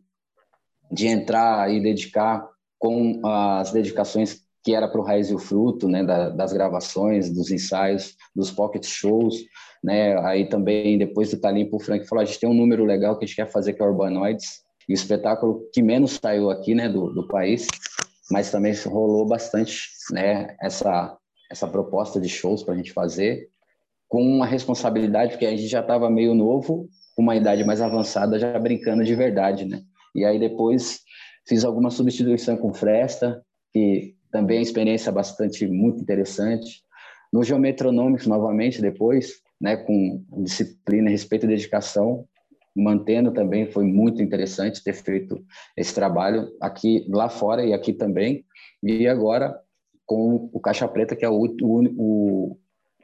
de 0.90 1.06
entrar 1.06 1.72
e 1.72 1.80
dedicar 1.80 2.46
com 2.78 3.20
as 3.24 3.70
dedicações 3.70 4.40
que 4.62 4.74
era 4.74 4.88
para 4.88 5.00
o 5.00 5.04
Raiz 5.04 5.30
e 5.30 5.34
o 5.34 5.38
Fruto, 5.38 5.88
né, 5.88 6.04
das 6.04 6.52
gravações, 6.52 7.32
dos 7.32 7.50
ensaios, 7.50 8.16
dos 8.34 8.50
pocket 8.50 8.84
shows, 8.84 9.36
né, 9.82 10.18
aí 10.20 10.48
também 10.48 10.98
depois 10.98 11.30
do 11.30 11.40
Talimpo, 11.40 11.76
o 11.76 11.80
Frank 11.80 12.06
falou, 12.06 12.22
a 12.22 12.24
gente 12.26 12.40
tem 12.40 12.48
um 12.48 12.54
número 12.54 12.84
legal 12.84 13.16
que 13.16 13.24
a 13.24 13.26
gente 13.26 13.36
quer 13.36 13.50
fazer 13.50 13.72
que 13.72 13.82
é 13.82 13.86
Urbanoids, 13.86 14.62
e 14.86 14.92
o 14.92 14.94
espetáculo 14.94 15.62
que 15.72 15.82
menos 15.82 16.18
saiu 16.22 16.50
aqui, 16.50 16.74
né, 16.74 16.88
do, 16.88 17.10
do 17.12 17.26
país, 17.26 17.66
mas 18.30 18.50
também 18.50 18.74
rolou 18.84 19.26
bastante, 19.26 19.88
né, 20.10 20.54
essa, 20.60 21.16
essa 21.50 21.66
proposta 21.66 22.20
de 22.20 22.28
shows 22.28 22.62
para 22.62 22.74
a 22.74 22.76
gente 22.76 22.92
fazer, 22.92 23.48
com 24.08 24.22
uma 24.22 24.44
responsabilidade, 24.44 25.32
porque 25.32 25.46
a 25.46 25.50
gente 25.50 25.68
já 25.68 25.80
estava 25.80 26.10
meio 26.10 26.34
novo 26.34 26.88
uma 27.20 27.36
idade 27.36 27.64
mais 27.64 27.80
avançada 27.80 28.38
já 28.38 28.58
brincando 28.58 29.04
de 29.04 29.14
verdade, 29.14 29.64
né? 29.64 29.82
E 30.14 30.24
aí 30.24 30.38
depois 30.38 31.00
fiz 31.46 31.64
alguma 31.64 31.90
substituição 31.90 32.56
com 32.56 32.72
Fresta, 32.72 33.42
que 33.72 34.14
também 34.30 34.58
é 34.58 34.62
experiência 34.62 35.12
bastante 35.12 35.66
muito 35.66 36.00
interessante. 36.00 36.82
no 37.32 37.44
geometronômico 37.44 38.28
novamente 38.28 38.82
depois, 38.82 39.34
né, 39.60 39.76
com 39.76 40.24
disciplina, 40.42 41.08
respeito 41.08 41.46
e 41.46 41.48
dedicação, 41.48 42.26
mantendo 42.74 43.30
também, 43.32 43.70
foi 43.70 43.84
muito 43.84 44.20
interessante 44.20 44.82
ter 44.82 44.94
feito 44.94 45.44
esse 45.76 45.94
trabalho 45.94 46.48
aqui, 46.60 47.06
lá 47.08 47.28
fora 47.28 47.64
e 47.64 47.72
aqui 47.72 47.92
também, 47.92 48.44
e 48.82 49.06
agora 49.06 49.56
com 50.06 50.50
o 50.52 50.58
Caixa 50.58 50.88
Preta, 50.88 51.14
que 51.14 51.24
é 51.24 51.28
o, 51.28 51.44
o, 51.62 52.58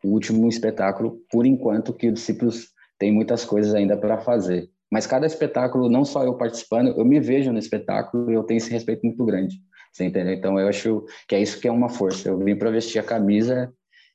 o 0.05 0.09
último 0.09 0.49
espetáculo, 0.49 1.21
por 1.31 1.47
enquanto, 1.47 1.95
que 1.95 2.09
os 2.09 2.15
discípulos 2.15 2.73
têm 2.99 3.13
muitas 3.13 3.45
coisas 3.45 3.75
ainda 3.75 3.97
para 3.97 4.19
fazer. 4.19 4.71
Mas 4.91 5.07
cada 5.07 5.27
espetáculo, 5.27 5.89
não 5.89 6.05
só 6.05 6.25
eu 6.25 6.37
participando, 6.37 6.97
eu 6.97 7.05
me 7.05 7.21
vejo 7.21 7.53
no 7.53 7.59
espetáculo 7.59 8.31
e 8.31 8.35
eu 8.35 8.45
tenho 8.45 8.59
esse 8.59 8.71
respeito 8.71 9.05
muito 9.05 9.25
grande. 9.25 9.57
Você 9.93 10.05
entendeu? 10.05 10.35
Então 10.35 10.61
eu 10.61 10.69
acho 10.69 11.05
que 11.27 11.35
é 11.35 11.41
isso 11.41 11.61
que 11.61 11.67
é 11.67 11.73
uma 11.73 11.89
força. 11.89 12.29
Eu 12.29 12.39
vim 12.39 12.57
para 12.57 12.71
vestir 12.71 12.99
a 12.99 13.03
camisa 13.03 13.73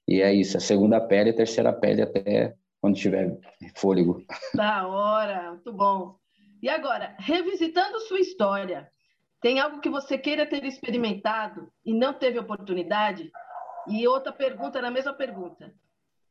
e 0.07 0.21
é 0.21 0.33
isso, 0.33 0.57
a 0.57 0.59
segunda 0.59 0.99
pele 0.99 1.31
a 1.31 1.35
terceira 1.35 1.73
pele 1.73 2.01
até 2.01 2.53
quando 2.79 2.95
tiver 2.95 3.37
fôlego. 3.75 4.23
Da 4.55 4.87
hora, 4.87 5.51
muito 5.51 5.71
bom. 5.71 6.15
E 6.61 6.69
agora, 6.69 7.15
revisitando 7.19 7.99
sua 8.01 8.19
história, 8.19 8.89
tem 9.41 9.59
algo 9.59 9.79
que 9.79 9.89
você 9.89 10.17
queira 10.17 10.45
ter 10.45 10.63
experimentado 10.63 11.71
e 11.83 11.93
não 11.93 12.13
teve 12.13 12.37
oportunidade? 12.37 13.31
E 13.87 14.07
outra 14.07 14.31
pergunta 14.31 14.81
na 14.81 14.91
mesma 14.91 15.13
pergunta. 15.13 15.73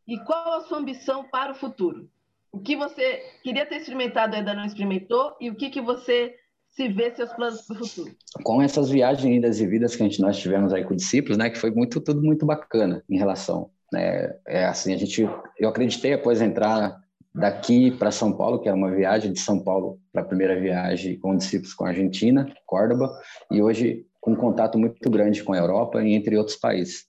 E 0.07 0.19
qual 0.21 0.55
a 0.55 0.61
sua 0.63 0.79
ambição 0.79 1.25
para 1.25 1.53
o 1.53 1.57
futuro? 1.57 2.09
O 2.53 2.59
que 2.59 2.77
você 2.77 3.23
queria 3.43 3.67
ter 3.67 3.77
experimentado 3.77 4.35
ainda 4.35 4.55
não 4.55 4.65
experimentou? 4.65 5.35
E 5.41 5.51
o 5.51 5.55
que, 5.55 5.71
que 5.71 5.81
você 5.81 6.35
se 6.71 6.89
vê 6.89 7.11
seus 7.11 7.33
planos 7.33 7.63
para 7.63 7.77
o 7.77 7.87
futuro? 7.87 8.15
Com 8.43 8.63
essas 8.63 8.91
viagens 8.91 9.37
idas 9.37 9.61
e 9.61 9.67
vidas 9.67 9.95
que 9.95 10.03
a 10.03 10.07
gente 10.07 10.21
nós 10.21 10.39
tivemos 10.39 10.73
aí 10.73 10.85
com 10.85 10.95
discípulos, 10.95 11.37
né, 11.37 11.51
que 11.51 11.59
foi 11.59 11.71
muito 11.71 12.01
tudo 12.01 12.23
muito 12.23 12.47
bacana 12.47 13.03
em 13.09 13.19
relação, 13.19 13.71
né, 13.93 14.33
é 14.47 14.65
assim 14.65 14.95
a 14.95 14.97
gente, 14.97 15.29
eu 15.59 15.69
acreditei 15.69 16.15
após 16.15 16.41
entrar 16.41 17.01
daqui 17.35 17.91
para 17.93 18.11
São 18.11 18.33
Paulo, 18.33 18.61
que 18.61 18.69
era 18.69 18.77
uma 18.77 18.91
viagem 18.91 19.33
de 19.33 19.41
São 19.41 19.63
Paulo 19.63 20.01
para 20.13 20.23
a 20.23 20.25
primeira 20.25 20.59
viagem 20.59 21.19
com 21.19 21.37
discípulos 21.37 21.75
com 21.75 21.85
a 21.85 21.89
Argentina, 21.89 22.53
Córdoba, 22.67 23.11
e 23.51 23.63
hoje 23.63 24.07
um 24.27 24.35
contato 24.37 24.79
muito 24.79 25.09
grande 25.11 25.43
com 25.43 25.53
a 25.53 25.59
Europa 25.59 26.03
e 26.03 26.13
entre 26.13 26.37
outros 26.37 26.57
países, 26.57 27.05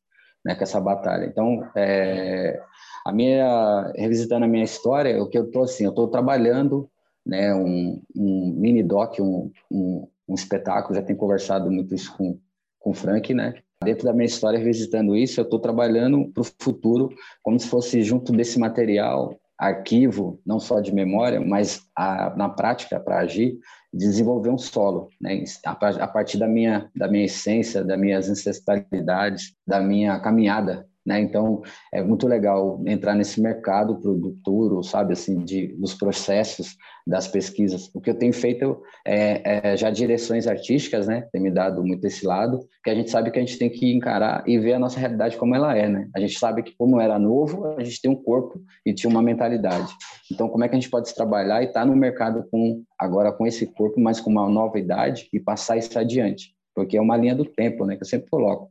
né, 0.46 0.56
com 0.56 0.64
essa 0.64 0.80
batalha. 0.80 1.26
Então, 1.26 1.70
é, 1.76 2.60
a 3.06 3.12
minha 3.12 3.92
revisitando 3.96 4.46
a 4.46 4.48
minha 4.48 4.64
história, 4.64 5.22
o 5.22 5.28
que 5.28 5.38
eu 5.38 5.46
estou 5.46 5.64
assim, 5.64 5.84
eu 5.84 5.90
estou 5.90 6.08
trabalhando 6.08 6.90
né, 7.26 7.54
um, 7.54 8.02
um 8.16 8.54
mini 8.58 8.84
doc, 8.84 9.20
um, 9.20 9.52
um, 9.70 10.08
um, 10.28 10.34
espetáculo, 10.34 10.96
já 10.96 11.02
tenho 11.02 11.18
conversado 11.18 11.70
muito 11.70 11.94
isso 11.94 12.16
com, 12.16 12.38
com 12.80 12.92
o 12.92 12.94
Frank, 12.94 13.34
né? 13.34 13.56
Dentro 13.84 14.06
da 14.06 14.14
minha 14.14 14.26
história, 14.26 14.60
revisitando 14.60 15.16
isso, 15.16 15.40
eu 15.40 15.44
estou 15.44 15.60
trabalhando 15.60 16.32
para 16.32 16.42
o 16.42 16.48
futuro 16.60 17.10
como 17.42 17.60
se 17.60 17.68
fosse 17.68 18.04
junto 18.04 18.32
desse 18.32 18.60
material, 18.60 19.40
arquivo, 19.58 20.40
não 20.46 20.60
só 20.60 20.80
de 20.80 20.94
memória, 20.94 21.40
mas 21.40 21.82
a, 21.96 22.36
na 22.36 22.50
prática, 22.50 23.00
para 23.00 23.20
agir, 23.20 23.60
desenvolver 23.94 24.50
um 24.50 24.58
solo, 24.58 25.10
né? 25.20 25.44
a, 25.66 25.72
a 25.72 26.08
partir 26.08 26.38
da 26.40 26.48
minha, 26.48 26.90
da 26.96 27.08
minha 27.08 27.26
essência, 27.26 27.84
das 27.84 28.00
minhas 28.00 28.30
ancestralidades, 28.30 29.54
da 29.68 29.80
minha 29.80 30.20
caminhada 30.20 30.88
né? 31.06 31.20
Então, 31.20 31.62
é 31.92 32.04
muito 32.04 32.28
legal 32.28 32.82
entrar 32.86 33.16
nesse 33.16 33.42
mercado 33.42 34.00
produtor, 34.00 34.84
sabe, 34.84 35.14
assim, 35.14 35.44
de, 35.44 35.68
dos 35.76 35.96
processos 35.96 36.78
das 37.06 37.28
pesquisas. 37.28 37.90
O 37.94 38.00
que 38.00 38.12
eu 38.12 38.18
tenho 38.18 38.34
feito 38.34 38.80
é, 39.06 39.72
é, 39.72 39.78
já 39.78 39.90
direções 39.90 40.46
artísticas, 40.46 41.08
né? 41.08 41.28
Tem 41.32 41.42
me 41.42 41.50
dado 41.50 41.84
muito 41.84 42.06
esse 42.06 42.26
lado, 42.26 42.60
que 42.84 42.90
a 42.90 42.96
gente 42.96 43.10
sabe 43.10 43.32
que 43.32 43.40
a 43.40 43.42
gente 43.42 43.58
tem 43.58 43.70
que 43.70 43.92
encarar 43.92 44.44
e 44.48 44.60
ver 44.60 44.74
a 44.74 44.80
nossa 44.80 45.00
realidade 45.00 45.38
como 45.38 45.56
ela 45.56 45.76
é, 45.76 45.90
né? 45.90 46.08
A 46.16 46.20
gente 46.20 46.38
sabe 46.38 46.62
que, 46.62 46.76
como 46.78 47.02
era 47.02 47.18
novo, 47.18 47.66
a 47.78 47.84
gente 47.84 48.00
tem 48.00 48.12
um 48.12 48.22
corpo 48.22 48.62
e 48.86 48.94
tinha 48.94 49.10
uma 49.10 49.24
mentalidade. 49.24 49.92
Então, 50.32 50.48
como 50.50 50.64
é 50.64 50.70
que 50.70 50.76
a 50.76 50.80
gente 50.80 50.90
pode 50.90 51.10
se 51.10 51.16
trabalhar 51.16 51.64
e 51.64 51.66
estar 51.66 51.82
tá 51.82 51.86
no 51.86 51.96
mercado 51.96 52.46
com 52.52 52.84
agora 53.00 53.32
com 53.32 53.48
esse 53.48 53.66
corpo, 53.66 54.00
mas 54.00 54.22
com 54.22 54.30
uma 54.30 54.48
nova 54.48 54.78
idade 54.78 55.28
e 55.34 55.40
passar 55.40 55.78
isso 55.78 55.98
adiante? 55.98 56.54
Porque 56.76 56.96
é 56.96 57.02
uma 57.02 57.18
linha 57.18 57.36
do 57.36 57.44
tempo, 57.44 57.86
né? 57.86 57.96
Que 57.96 58.04
eu 58.04 58.08
sempre 58.08 58.30
coloco. 58.30 58.70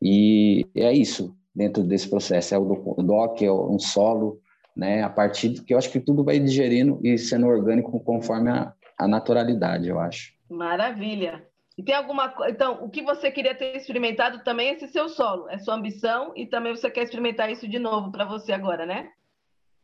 E 0.00 0.64
é 0.74 0.92
isso 0.92 1.37
dentro 1.54 1.82
desse 1.82 2.08
processo. 2.08 2.54
É 2.54 2.58
o 2.58 2.64
doc, 3.02 3.42
é 3.42 3.50
um 3.50 3.78
solo, 3.78 4.40
né? 4.76 5.02
A 5.02 5.10
partir 5.10 5.62
que 5.62 5.74
eu 5.74 5.78
acho 5.78 5.90
que 5.90 6.00
tudo 6.00 6.24
vai 6.24 6.38
digerindo 6.38 7.00
e 7.02 7.18
sendo 7.18 7.46
orgânico 7.46 7.98
conforme 8.00 8.50
a, 8.50 8.72
a 8.98 9.08
naturalidade, 9.08 9.88
eu 9.88 9.98
acho. 9.98 10.32
Maravilha. 10.48 11.46
E 11.76 11.82
tem 11.82 11.94
alguma 11.94 12.34
então 12.48 12.84
o 12.84 12.90
que 12.90 13.02
você 13.02 13.30
queria 13.30 13.54
ter 13.54 13.76
experimentado 13.76 14.42
também 14.42 14.70
é 14.70 14.72
esse 14.72 14.88
seu 14.88 15.08
solo, 15.08 15.48
é 15.48 15.58
sua 15.58 15.74
ambição 15.74 16.32
e 16.34 16.44
também 16.44 16.74
você 16.74 16.90
quer 16.90 17.04
experimentar 17.04 17.50
isso 17.50 17.68
de 17.68 17.78
novo 17.78 18.10
para 18.10 18.24
você 18.24 18.52
agora, 18.52 18.84
né? 18.84 19.10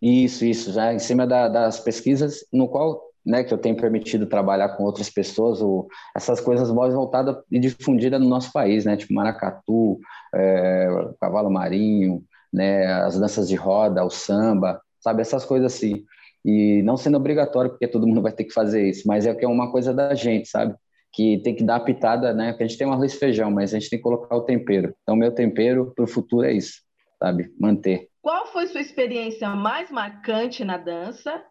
Isso, 0.03 0.45
isso, 0.45 0.73
já 0.73 0.93
em 0.93 0.99
cima 0.99 1.27
da, 1.27 1.49
das 1.49 1.79
pesquisas 1.79 2.45
no 2.53 2.69
qual 2.69 3.01
né, 3.25 3.43
que 3.43 3.55
eu 3.55 3.59
tenho 3.59 3.77
permitido 3.77 4.27
trabalhar 4.27 4.71
com 4.71 4.85
outras 4.85 5.09
pessoas, 5.09 5.63
ou 5.63 5.89
essas 6.15 6.41
coisas 6.41 6.71
mais 6.71 6.93
voltadas 6.93 7.37
e 7.51 7.59
difundidas 7.59 8.21
no 8.21 8.29
nosso 8.29 8.53
país, 8.53 8.85
né, 8.85 8.97
tipo 8.97 9.15
maracatu, 9.15 9.99
é, 10.35 10.89
cavalo 11.21 11.51
marinho, 11.51 12.23
né, 12.53 12.87
as 12.87 13.19
danças 13.19 13.49
de 13.49 13.57
roda, 13.57 14.05
o 14.05 14.11
samba, 14.11 14.81
sabe, 15.01 15.23
essas 15.23 15.45
coisas 15.45 15.75
assim. 15.75 16.05
E 16.45 16.83
não 16.83 16.97
sendo 16.97 17.17
obrigatório, 17.17 17.71
porque 17.71 17.89
todo 17.89 18.07
mundo 18.07 18.21
vai 18.21 18.33
ter 18.33 18.45
que 18.45 18.53
fazer 18.53 18.87
isso, 18.87 19.09
mas 19.09 19.27
é 19.27 19.35
que 19.35 19.45
é 19.45 19.49
uma 19.49 19.73
coisa 19.73 19.95
da 19.95 20.15
gente, 20.15 20.47
sabe? 20.49 20.75
Que 21.11 21.41
tem 21.43 21.55
que 21.55 21.65
dar 21.65 21.77
a 21.77 21.81
pitada, 21.81 22.35
né? 22.35 22.51
Porque 22.51 22.65
a 22.65 22.67
gente 22.67 22.77
tem 22.77 22.87
um 22.87 22.93
arroz 22.93 23.15
e 23.15 23.19
feijão, 23.19 23.51
mas 23.51 23.73
a 23.73 23.79
gente 23.79 23.89
tem 23.89 23.99
que 23.99 24.03
colocar 24.03 24.37
o 24.37 24.43
tempero. 24.43 24.95
Então, 25.03 25.17
meu 25.17 25.33
tempero 25.33 25.93
para 25.95 26.05
o 26.05 26.09
futuro 26.09 26.47
é 26.47 26.53
isso, 26.53 26.83
sabe? 27.19 27.51
Manter. 27.59 28.09
Qual 28.21 28.47
foi 28.47 28.67
sua 28.67 28.81
experiência 28.81 29.49
mais 29.51 29.91
marcante 29.91 30.65
na 30.65 30.77
dança 30.77 31.43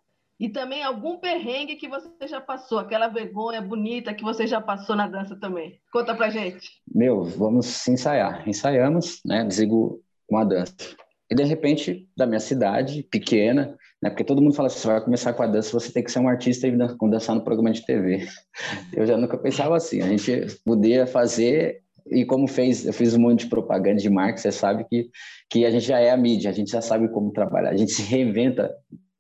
e 0.43 0.49
também 0.49 0.83
algum 0.83 1.19
perrengue 1.19 1.77
que 1.77 1.87
você 1.87 2.27
já 2.27 2.41
passou, 2.41 2.77
aquela 2.77 3.07
vergonha 3.07 3.61
bonita 3.61 4.13
que 4.13 4.25
você 4.25 4.45
já 4.45 4.59
passou 4.59 4.93
na 4.93 5.07
dança 5.07 5.37
também. 5.39 5.79
Conta 5.89 6.13
pra 6.13 6.29
gente. 6.29 6.69
Meu, 6.93 7.23
vamos 7.23 7.87
ensaiar. 7.87 8.43
Ensaiamos, 8.45 9.21
né? 9.25 9.45
Digo 9.45 10.01
uma 10.29 10.43
dança. 10.43 10.75
E 11.31 11.35
de 11.35 11.43
repente, 11.43 12.09
da 12.17 12.27
minha 12.27 12.41
cidade, 12.41 13.03
pequena, 13.03 13.77
né? 14.01 14.09
Porque 14.09 14.25
todo 14.25 14.41
mundo 14.41 14.53
fala 14.53 14.67
assim, 14.67 14.79
você 14.79 14.87
vai 14.87 14.99
começar 14.99 15.31
com 15.31 15.43
a 15.43 15.47
dança, 15.47 15.79
você 15.79 15.93
tem 15.93 16.03
que 16.03 16.11
ser 16.11 16.19
um 16.19 16.27
artista 16.27 16.67
e 16.67 16.75
dançar 17.09 17.37
no 17.37 17.45
programa 17.45 17.71
de 17.71 17.85
TV. 17.85 18.27
Eu 18.91 19.05
já 19.07 19.15
nunca 19.15 19.37
pensava 19.37 19.77
assim. 19.77 20.01
A 20.01 20.09
gente 20.09 20.59
podia 20.65 21.07
fazer 21.07 21.81
e 22.11 22.25
como 22.25 22.49
fez, 22.49 22.85
eu 22.85 22.91
fiz 22.91 23.13
um 23.13 23.19
monte 23.21 23.45
de 23.45 23.49
propaganda 23.49 23.95
de 23.95 24.09
marketing, 24.09 24.41
você 24.41 24.51
sabe 24.51 24.83
que, 24.89 25.09
que 25.49 25.65
a 25.65 25.71
gente 25.71 25.85
já 25.85 25.99
é 25.99 26.11
a 26.11 26.17
mídia, 26.17 26.51
a 26.51 26.53
gente 26.53 26.69
já 26.69 26.81
sabe 26.81 27.07
como 27.07 27.31
trabalhar, 27.31 27.69
a 27.69 27.77
gente 27.77 27.93
se 27.93 28.01
reinventa 28.01 28.69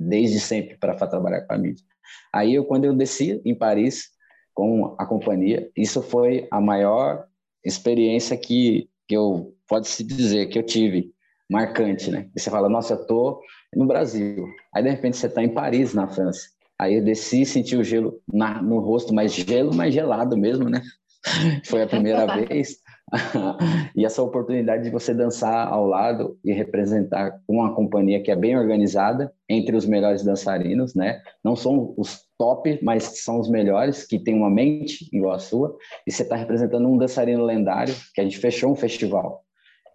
desde 0.03 0.39
sempre 0.39 0.77
para 0.77 0.95
trabalhar 1.07 1.41
com 1.41 1.53
a 1.53 1.57
mídia. 1.57 1.85
Aí, 2.33 2.53
eu, 2.53 2.65
quando 2.65 2.85
eu 2.85 2.93
desci 2.93 3.41
em 3.45 3.55
Paris 3.55 4.09
com 4.53 4.95
a 4.99 5.05
companhia, 5.05 5.69
isso 5.75 6.01
foi 6.01 6.47
a 6.51 6.61
maior 6.61 7.25
experiência 7.63 8.37
que, 8.37 8.89
que 9.07 9.15
eu 9.15 9.55
pode 9.67 9.87
se 9.87 10.03
dizer 10.03 10.47
que 10.47 10.59
eu 10.59 10.63
tive 10.63 11.13
marcante, 11.49 12.09
né? 12.11 12.29
E 12.35 12.39
você 12.39 12.49
fala, 12.49 12.69
nossa, 12.69 12.93
eu 12.93 13.05
tô 13.05 13.41
no 13.75 13.85
Brasil. 13.85 14.47
Aí 14.73 14.83
de 14.83 14.89
repente 14.89 15.17
você 15.17 15.27
está 15.27 15.43
em 15.43 15.49
Paris, 15.49 15.93
na 15.93 16.07
França. 16.07 16.47
Aí 16.79 16.95
eu 16.95 17.03
desci, 17.03 17.45
senti 17.45 17.75
o 17.75 17.83
gelo 17.83 18.19
na, 18.31 18.61
no 18.61 18.79
rosto, 18.79 19.13
mas 19.13 19.33
gelo 19.33 19.73
mais 19.73 19.93
gelado 19.93 20.37
mesmo, 20.37 20.69
né? 20.69 20.81
Foi 21.65 21.81
a 21.81 21.87
primeira 21.87 22.25
vez. 22.35 22.77
e 23.95 24.05
essa 24.05 24.23
oportunidade 24.23 24.83
de 24.83 24.89
você 24.89 25.13
dançar 25.13 25.67
ao 25.67 25.85
lado 25.85 26.37
e 26.43 26.51
representar 26.51 27.39
uma 27.47 27.73
companhia 27.75 28.21
que 28.21 28.31
é 28.31 28.35
bem 28.35 28.57
organizada 28.57 29.31
entre 29.47 29.75
os 29.75 29.85
melhores 29.85 30.23
dançarinos, 30.23 30.95
né? 30.95 31.21
Não 31.43 31.55
são 31.55 31.93
os 31.97 32.23
top, 32.37 32.79
mas 32.81 33.23
são 33.23 33.39
os 33.39 33.49
melhores 33.49 34.05
que 34.05 34.17
têm 34.17 34.33
uma 34.35 34.49
mente 34.49 35.07
igual 35.13 35.33
a 35.33 35.39
sua. 35.39 35.77
E 36.07 36.11
você 36.11 36.23
está 36.23 36.35
representando 36.35 36.87
um 36.87 36.97
dançarino 36.97 37.43
lendário 37.43 37.93
que 38.15 38.21
a 38.21 38.23
gente 38.23 38.39
fechou 38.39 38.71
um 38.71 38.75
festival, 38.75 39.43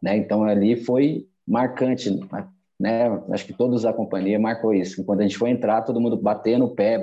né? 0.03 0.17
Então 0.17 0.45
ali 0.45 0.77
foi 0.77 1.27
marcante, 1.47 2.21
né? 2.79 3.21
Acho 3.33 3.47
que 3.47 3.53
todos 3.53 3.83
da 3.83 3.93
companhia 3.93 4.39
marcou 4.39 4.73
isso. 4.73 5.05
Quando 5.05 5.21
a 5.21 5.23
gente 5.25 5.37
foi 5.37 5.51
entrar, 5.51 5.83
todo 5.83 6.01
mundo 6.01 6.17
batendo 6.17 6.67
o 6.67 6.75
pé, 6.75 7.01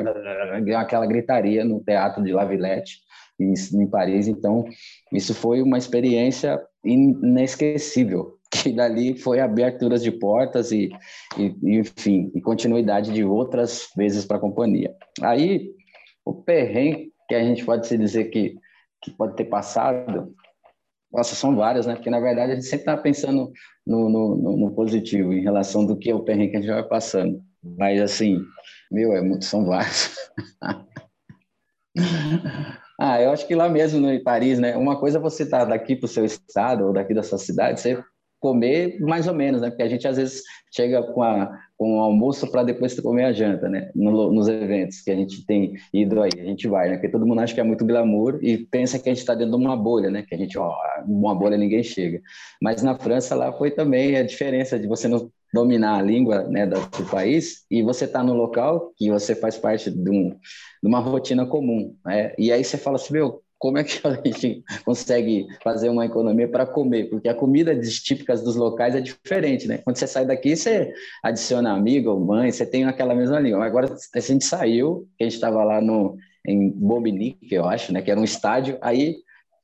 aquela 0.77 1.05
gritaria 1.05 1.65
no 1.65 1.81
teatro 1.81 2.23
de 2.23 2.31
La 2.31 2.45
Villette 2.45 3.03
em, 3.39 3.53
em 3.53 3.87
Paris. 3.87 4.27
Então, 4.27 4.65
isso 5.11 5.33
foi 5.33 5.61
uma 5.61 5.77
experiência 5.77 6.61
inesquecível, 6.83 8.37
que 8.51 8.71
dali 8.71 9.17
foi 9.17 9.39
aberturas 9.39 10.01
de 10.03 10.11
portas 10.11 10.71
e, 10.71 10.89
e, 11.37 11.77
enfim, 11.77 12.31
e 12.33 12.41
continuidade 12.41 13.11
de 13.11 13.23
outras 13.23 13.89
vezes 13.95 14.25
para 14.25 14.37
a 14.37 14.41
companhia. 14.41 14.95
Aí, 15.21 15.71
o 16.25 16.33
perrengue 16.33 17.11
que 17.27 17.35
a 17.35 17.43
gente 17.43 17.65
pode 17.65 17.87
se 17.87 17.97
dizer 17.97 18.25
que, 18.25 18.55
que 19.01 19.11
pode 19.11 19.35
ter 19.35 19.45
passado, 19.45 20.33
nossa, 21.11 21.35
são 21.35 21.55
várias, 21.55 21.85
né? 21.85 21.95
Porque, 21.95 22.09
na 22.09 22.19
verdade, 22.19 22.51
a 22.51 22.55
gente 22.55 22.65
sempre 22.65 22.81
está 22.81 22.97
pensando 22.97 23.51
no, 23.85 24.09
no, 24.09 24.57
no, 24.57 24.75
positivo, 24.75 25.33
em 25.33 25.41
relação 25.41 25.85
do 25.85 25.97
que 25.97 26.09
é 26.09 26.15
o 26.15 26.23
perrengue 26.23 26.51
que 26.51 26.57
a 26.57 26.61
gente 26.61 26.71
vai 26.71 26.83
passando. 26.83 27.41
Mas, 27.63 28.01
assim, 28.01 28.37
meu, 28.91 29.13
é 29.13 29.21
muito, 29.21 29.45
são 29.45 29.65
vários. 29.65 30.15
Ah, 32.99 33.21
eu 33.21 33.31
acho 33.31 33.45
que 33.47 33.55
lá 33.55 33.67
mesmo, 33.67 33.99
no, 33.99 34.11
em 34.11 34.23
Paris, 34.23 34.57
né? 34.59 34.75
Uma 34.75 34.97
coisa 34.99 35.17
é 35.17 35.21
você 35.21 35.43
estar 35.43 35.59
tá 35.59 35.65
daqui 35.65 35.95
para 35.95 36.05
o 36.05 36.09
seu 36.09 36.23
estado 36.23 36.85
ou 36.85 36.93
daqui 36.93 37.13
da 37.13 37.23
sua 37.23 37.37
cidade, 37.37 37.79
você 37.79 38.01
comer 38.39 38.99
mais 39.01 39.27
ou 39.27 39.33
menos, 39.33 39.61
né? 39.61 39.69
Porque 39.69 39.83
a 39.83 39.87
gente 39.89 40.07
às 40.07 40.17
vezes 40.17 40.43
chega 40.73 41.01
com, 41.01 41.23
a, 41.23 41.51
com 41.77 41.97
o 41.97 42.01
almoço 42.01 42.49
para 42.51 42.63
depois 42.63 42.99
comer 42.99 43.23
a 43.25 43.33
janta, 43.33 43.67
né? 43.67 43.89
No, 43.95 44.31
nos 44.31 44.47
eventos 44.47 45.01
que 45.01 45.11
a 45.11 45.15
gente 45.15 45.45
tem 45.45 45.73
ido 45.93 46.21
aí, 46.21 46.31
a 46.39 46.43
gente 46.43 46.67
vai, 46.67 46.89
né? 46.89 46.95
Porque 46.95 47.09
todo 47.09 47.25
mundo 47.25 47.41
acha 47.41 47.53
que 47.53 47.59
é 47.59 47.63
muito 47.63 47.85
glamour 47.85 48.39
e 48.41 48.57
pensa 48.57 48.99
que 48.99 49.09
a 49.09 49.13
gente 49.13 49.21
está 49.21 49.33
dentro 49.33 49.57
de 49.57 49.65
uma 49.65 49.75
bolha, 49.75 50.09
né? 50.09 50.23
Que 50.27 50.35
a 50.35 50.37
gente, 50.37 50.57
ó, 50.57 50.73
uma 51.07 51.33
bolha 51.33 51.57
ninguém 51.57 51.83
chega. 51.83 52.21
Mas 52.61 52.83
na 52.83 52.95
França 52.97 53.35
lá 53.35 53.51
foi 53.51 53.71
também 53.71 54.15
a 54.15 54.23
diferença 54.23 54.77
de 54.77 54.87
você 54.87 55.07
não 55.07 55.29
dominar 55.55 55.97
a 55.97 56.01
língua 56.01 56.43
né, 56.43 56.67
do 56.67 56.79
país 57.09 57.65
e 57.71 57.81
você 57.81 58.03
está 58.03 58.21
no 58.21 58.33
local 58.33 58.91
que 58.97 59.09
você 59.09 59.33
faz 59.33 59.57
parte 59.57 59.89
de, 59.89 60.09
um, 60.09 60.29
de 60.29 60.87
uma 60.87 60.99
rotina 60.99 61.45
comum. 61.45 61.95
Né? 62.05 62.33
E 62.37 62.51
aí 62.51 62.61
você 62.61 62.77
fala 62.77 62.97
assim, 62.97 63.13
meu, 63.13 63.41
como 63.57 63.77
é 63.77 63.83
que 63.85 64.05
a 64.05 64.13
gente 64.13 64.63
consegue 64.83 65.47
fazer 65.63 65.87
uma 65.87 66.05
economia 66.05 66.47
para 66.47 66.65
comer? 66.65 67.09
Porque 67.09 67.29
a 67.29 67.33
comida 67.33 67.73
típicas 67.79 68.43
dos 68.43 68.57
locais 68.57 68.95
é 68.95 68.99
diferente, 69.01 69.65
né? 69.65 69.77
Quando 69.77 69.95
você 69.95 70.05
sai 70.05 70.25
daqui, 70.25 70.55
você 70.55 70.91
adiciona 71.23 71.71
amigo 71.71 72.11
ou 72.11 72.19
mãe, 72.19 72.51
você 72.51 72.65
tem 72.65 72.83
aquela 72.83 73.15
mesma 73.15 73.39
língua. 73.39 73.65
Agora, 73.65 73.95
a 74.13 74.19
gente 74.19 74.43
saiu, 74.43 75.07
a 75.19 75.23
gente 75.23 75.35
estava 75.35 75.63
lá 75.63 75.79
no, 75.79 76.17
em 76.45 76.69
Bobigny, 76.69 77.37
que 77.47 77.55
eu 77.55 77.65
acho, 77.65 77.93
né? 77.93 78.01
Que 78.01 78.11
era 78.11 78.19
um 78.19 78.25
estádio, 78.25 78.77
aí 78.81 79.15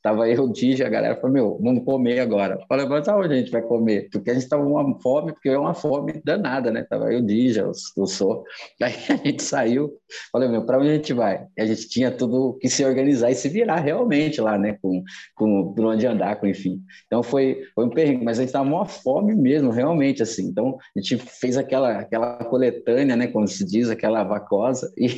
Tava 0.02 0.28
eu, 0.28 0.46
o 0.46 0.52
a 0.52 0.90
galera 0.90 1.16
falou, 1.16 1.32
meu, 1.32 1.60
vamos 1.62 1.86
comer 1.86 2.20
agora. 2.20 2.60
Falei, 2.68 2.88
mas 2.88 3.08
aonde 3.08 3.34
a 3.34 3.38
gente 3.38 3.52
vai 3.52 3.62
comer? 3.62 4.10
Porque 4.12 4.32
a 4.32 4.34
gente 4.34 4.50
tava 4.50 4.64
uma 4.64 5.00
fome, 5.00 5.32
porque 5.34 5.50
é 5.50 5.58
uma 5.58 5.76
fome 5.76 6.22
danada, 6.26 6.72
né? 6.72 6.84
Tava 6.90 7.14
eu, 7.14 7.20
o 7.20 7.26
Dija, 7.26 7.70
o 7.98 8.08
Sou. 8.08 8.44
Aí 8.82 8.94
a 9.10 9.16
gente 9.16 9.44
saiu, 9.44 9.92
falei, 10.32 10.50
meu, 10.50 10.66
para 10.66 10.80
onde 10.80 10.90
a 10.90 10.94
gente 10.94 11.14
vai? 11.14 11.46
E 11.56 11.62
a 11.62 11.66
gente 11.66 11.88
tinha 11.88 12.10
tudo 12.10 12.58
que 12.60 12.68
se 12.68 12.84
organizar 12.84 13.30
e 13.30 13.36
se 13.36 13.48
virar 13.48 13.80
realmente 13.80 14.42
lá, 14.42 14.58
né? 14.58 14.78
Com, 14.82 15.04
com 15.36 15.74
por 15.74 15.86
onde 15.86 16.08
andar, 16.08 16.38
com 16.38 16.48
enfim. 16.48 16.82
Então 17.06 17.22
foi, 17.22 17.62
foi 17.76 17.86
um 17.86 17.90
perrengue, 17.90 18.26
mas 18.26 18.40
a 18.40 18.42
gente 18.42 18.52
tava 18.52 18.68
uma 18.68 18.86
fome 18.86 19.36
mesmo, 19.36 19.70
realmente, 19.70 20.24
assim. 20.24 20.48
Então 20.48 20.78
a 20.96 21.00
gente 21.00 21.18
fez 21.18 21.58
aquela, 21.58 22.00
aquela 22.00 22.38
coletânea, 22.46 23.16
né? 23.16 23.28
Como 23.28 23.48
se 23.48 23.64
diz, 23.64 23.90
aquela 23.90 24.24
vacosa 24.24 24.92
e 24.98 25.10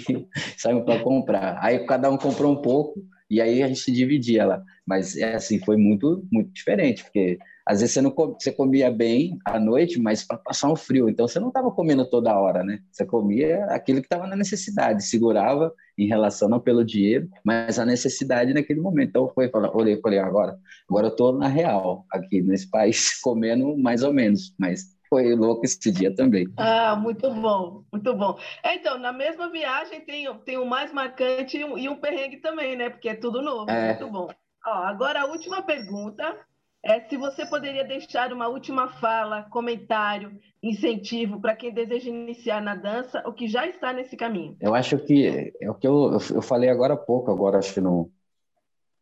saímos 0.57 0.83
para 0.83 0.99
comprar. 0.99 1.57
Aí 1.61 1.79
cada 1.85 2.09
um 2.09 2.17
comprou 2.17 2.51
um 2.51 2.61
pouco, 2.61 3.01
e 3.33 3.41
aí 3.41 3.63
a 3.63 3.67
gente 3.67 3.91
dividia 3.91 4.45
lá. 4.45 4.63
Mas 4.85 5.17
é 5.17 5.33
assim, 5.33 5.59
foi 5.59 5.75
muito, 5.75 6.23
muito 6.31 6.51
diferente, 6.51 7.03
porque 7.03 7.39
às 7.65 7.79
vezes 7.79 7.93
você 7.93 8.01
não 8.01 8.13
você 8.13 8.51
comia 8.51 8.91
bem 8.91 9.39
à 9.45 9.59
noite, 9.59 9.99
mas 9.99 10.23
para 10.23 10.37
passar 10.37 10.71
um 10.71 10.75
frio, 10.75 11.09
então 11.09 11.27
você 11.27 11.39
não 11.39 11.47
estava 11.47 11.71
comendo 11.71 12.07
toda 12.07 12.37
hora, 12.37 12.63
né? 12.63 12.79
Você 12.91 13.05
comia 13.05 13.65
aquilo 13.65 14.01
que 14.01 14.05
estava 14.05 14.27
na 14.27 14.35
necessidade, 14.35 15.03
segurava 15.03 15.73
em 15.97 16.07
relação 16.07 16.47
não 16.47 16.59
pelo 16.59 16.83
dinheiro, 16.85 17.27
mas 17.43 17.79
a 17.79 17.85
necessidade 17.85 18.53
naquele 18.53 18.81
momento. 18.81 19.09
Então 19.09 19.31
foi 19.33 19.49
falar, 19.49 19.75
olhei, 19.75 19.99
falei 19.99 20.19
agora, 20.19 20.57
agora 20.87 21.07
eu 21.07 21.11
estou 21.11 21.33
na 21.37 21.47
real 21.47 22.05
aqui 22.11 22.41
nesse 22.41 22.69
país 22.69 23.19
comendo 23.23 23.75
mais 23.77 24.03
ou 24.03 24.13
menos, 24.13 24.53
mas 24.59 24.93
foi 25.13 25.35
louco 25.35 25.63
esse 25.63 25.91
dia 25.91 26.13
também. 26.15 26.47
Ah, 26.57 26.95
muito 26.95 27.31
bom, 27.31 27.83
muito 27.91 28.15
bom. 28.15 28.35
É, 28.63 28.75
então, 28.75 28.97
na 28.97 29.13
mesma 29.13 29.47
viagem 29.51 30.01
tem, 30.01 30.25
tem 30.39 30.57
o 30.57 30.65
mais 30.65 30.91
marcante 30.91 31.55
e 31.55 31.63
um, 31.63 31.77
e 31.77 31.87
um 31.87 31.95
perrengue 31.95 32.37
também, 32.37 32.75
né? 32.75 32.89
Porque 32.89 33.09
é 33.09 33.15
tudo 33.15 33.39
novo, 33.43 33.69
é. 33.69 33.89
muito 33.89 34.11
bom. 34.11 34.27
Ó, 34.65 34.71
agora 34.71 35.21
a 35.21 35.25
última 35.27 35.61
pergunta 35.61 36.35
é 36.83 37.01
se 37.01 37.15
você 37.15 37.45
poderia 37.45 37.83
deixar 37.83 38.33
uma 38.33 38.47
última 38.47 38.89
fala, 38.99 39.43
comentário, 39.51 40.35
incentivo 40.63 41.39
para 41.39 41.55
quem 41.55 41.71
deseja 41.71 42.09
iniciar 42.09 42.59
na 42.59 42.73
dança 42.73 43.21
ou 43.23 43.33
que 43.33 43.47
já 43.47 43.67
está 43.67 43.93
nesse 43.93 44.17
caminho. 44.17 44.57
Eu 44.59 44.73
acho 44.73 44.97
que 44.97 45.53
é 45.61 45.69
o 45.69 45.75
que 45.75 45.87
eu, 45.87 46.17
eu 46.33 46.41
falei 46.41 46.71
agora 46.71 46.95
há 46.95 46.97
pouco, 46.97 47.29
agora 47.29 47.59
acho 47.59 47.71
que 47.75 47.81
no 47.81 48.11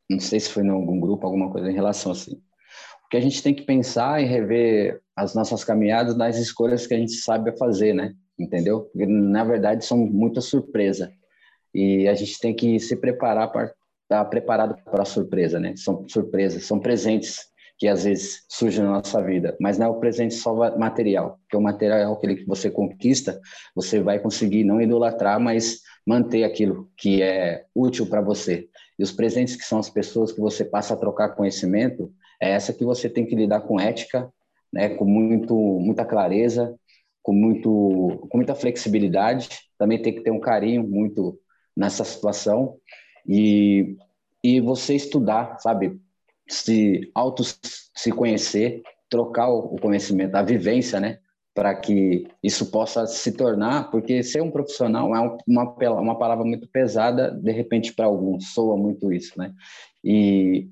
não 0.09 0.19
sei 0.19 0.41
se 0.41 0.51
foi 0.51 0.63
em 0.63 0.69
algum 0.69 0.99
grupo, 0.99 1.25
alguma 1.25 1.49
coisa 1.49 1.71
em 1.71 1.73
relação 1.73 2.11
assim 2.11 2.41
que 3.11 3.17
a 3.17 3.21
gente 3.21 3.43
tem 3.43 3.53
que 3.53 3.63
pensar 3.63 4.23
e 4.23 4.25
rever 4.25 5.01
as 5.13 5.35
nossas 5.35 5.65
caminhadas 5.65 6.15
nas 6.15 6.37
escolhas 6.37 6.87
que 6.87 6.93
a 6.93 6.97
gente 6.97 7.11
sabe 7.11 7.55
fazer, 7.57 7.93
né? 7.93 8.13
Entendeu? 8.39 8.83
Porque, 8.83 9.05
na 9.05 9.43
verdade, 9.43 9.83
são 9.83 9.97
muita 9.97 10.39
surpresa. 10.39 11.11
E 11.75 12.07
a 12.07 12.15
gente 12.15 12.39
tem 12.39 12.55
que 12.55 12.79
se 12.79 12.95
preparar 12.95 13.51
para 13.51 13.73
estar 14.03 14.25
preparado 14.25 14.75
para 14.85 15.01
a 15.01 15.05
surpresa, 15.05 15.59
né? 15.59 15.73
São 15.75 16.07
surpresas, 16.07 16.63
são 16.63 16.79
presentes 16.79 17.51
que 17.77 17.87
às 17.87 18.05
vezes 18.05 18.45
surgem 18.47 18.85
na 18.85 18.91
nossa 18.91 19.21
vida, 19.21 19.57
mas 19.59 19.77
não 19.77 19.87
é 19.87 19.89
o 19.89 19.99
presente 19.99 20.35
só 20.35 20.53
material, 20.77 21.39
porque 21.41 21.57
o 21.57 21.61
material 21.61 21.97
é 21.97 22.13
aquele 22.13 22.35
que 22.35 22.45
você 22.45 22.69
conquista, 22.69 23.41
você 23.75 23.99
vai 23.99 24.19
conseguir 24.19 24.63
não 24.63 24.79
idolatrar, 24.79 25.39
mas 25.39 25.79
manter 26.05 26.43
aquilo 26.43 26.89
que 26.95 27.21
é 27.21 27.65
útil 27.75 28.05
para 28.05 28.21
você. 28.21 28.69
E 28.99 29.03
os 29.03 29.11
presentes 29.11 29.55
que 29.55 29.63
são 29.63 29.79
as 29.79 29.89
pessoas 29.89 30.31
que 30.31 30.39
você 30.39 30.63
passa 30.63 30.93
a 30.93 30.97
trocar 30.97 31.29
conhecimento, 31.29 32.13
é 32.41 32.51
essa 32.51 32.73
que 32.73 32.83
você 32.83 33.07
tem 33.07 33.25
que 33.25 33.35
lidar 33.35 33.61
com 33.61 33.79
ética, 33.79 34.31
né, 34.73 34.89
com 34.89 35.05
muito, 35.05 35.55
muita 35.55 36.03
clareza, 36.03 36.75
com, 37.21 37.33
muito, 37.33 38.27
com 38.29 38.37
muita 38.37 38.55
flexibilidade, 38.55 39.49
também 39.77 40.01
tem 40.01 40.13
que 40.13 40.21
ter 40.21 40.31
um 40.31 40.39
carinho 40.39 40.83
muito 40.83 41.39
nessa 41.77 42.03
situação 42.03 42.77
e, 43.27 43.95
e 44.43 44.59
você 44.59 44.95
estudar, 44.95 45.59
sabe, 45.59 45.99
se 46.47 47.11
auto 47.13 47.43
se 47.43 48.11
conhecer, 48.11 48.81
trocar 49.09 49.49
o 49.49 49.77
conhecimento, 49.77 50.35
a 50.35 50.41
vivência, 50.41 50.99
né, 50.99 51.19
para 51.53 51.75
que 51.75 52.27
isso 52.41 52.71
possa 52.71 53.05
se 53.05 53.33
tornar, 53.33 53.91
porque 53.91 54.23
ser 54.23 54.41
um 54.41 54.49
profissional 54.49 55.13
é 55.15 55.19
uma, 55.47 55.75
uma 55.99 56.17
palavra 56.17 56.45
muito 56.45 56.67
pesada, 56.67 57.29
de 57.29 57.51
repente 57.51 57.93
para 57.93 58.05
alguns 58.05 58.53
soa 58.53 58.77
muito 58.77 59.11
isso, 59.11 59.37
né? 59.37 59.53
E 60.03 60.69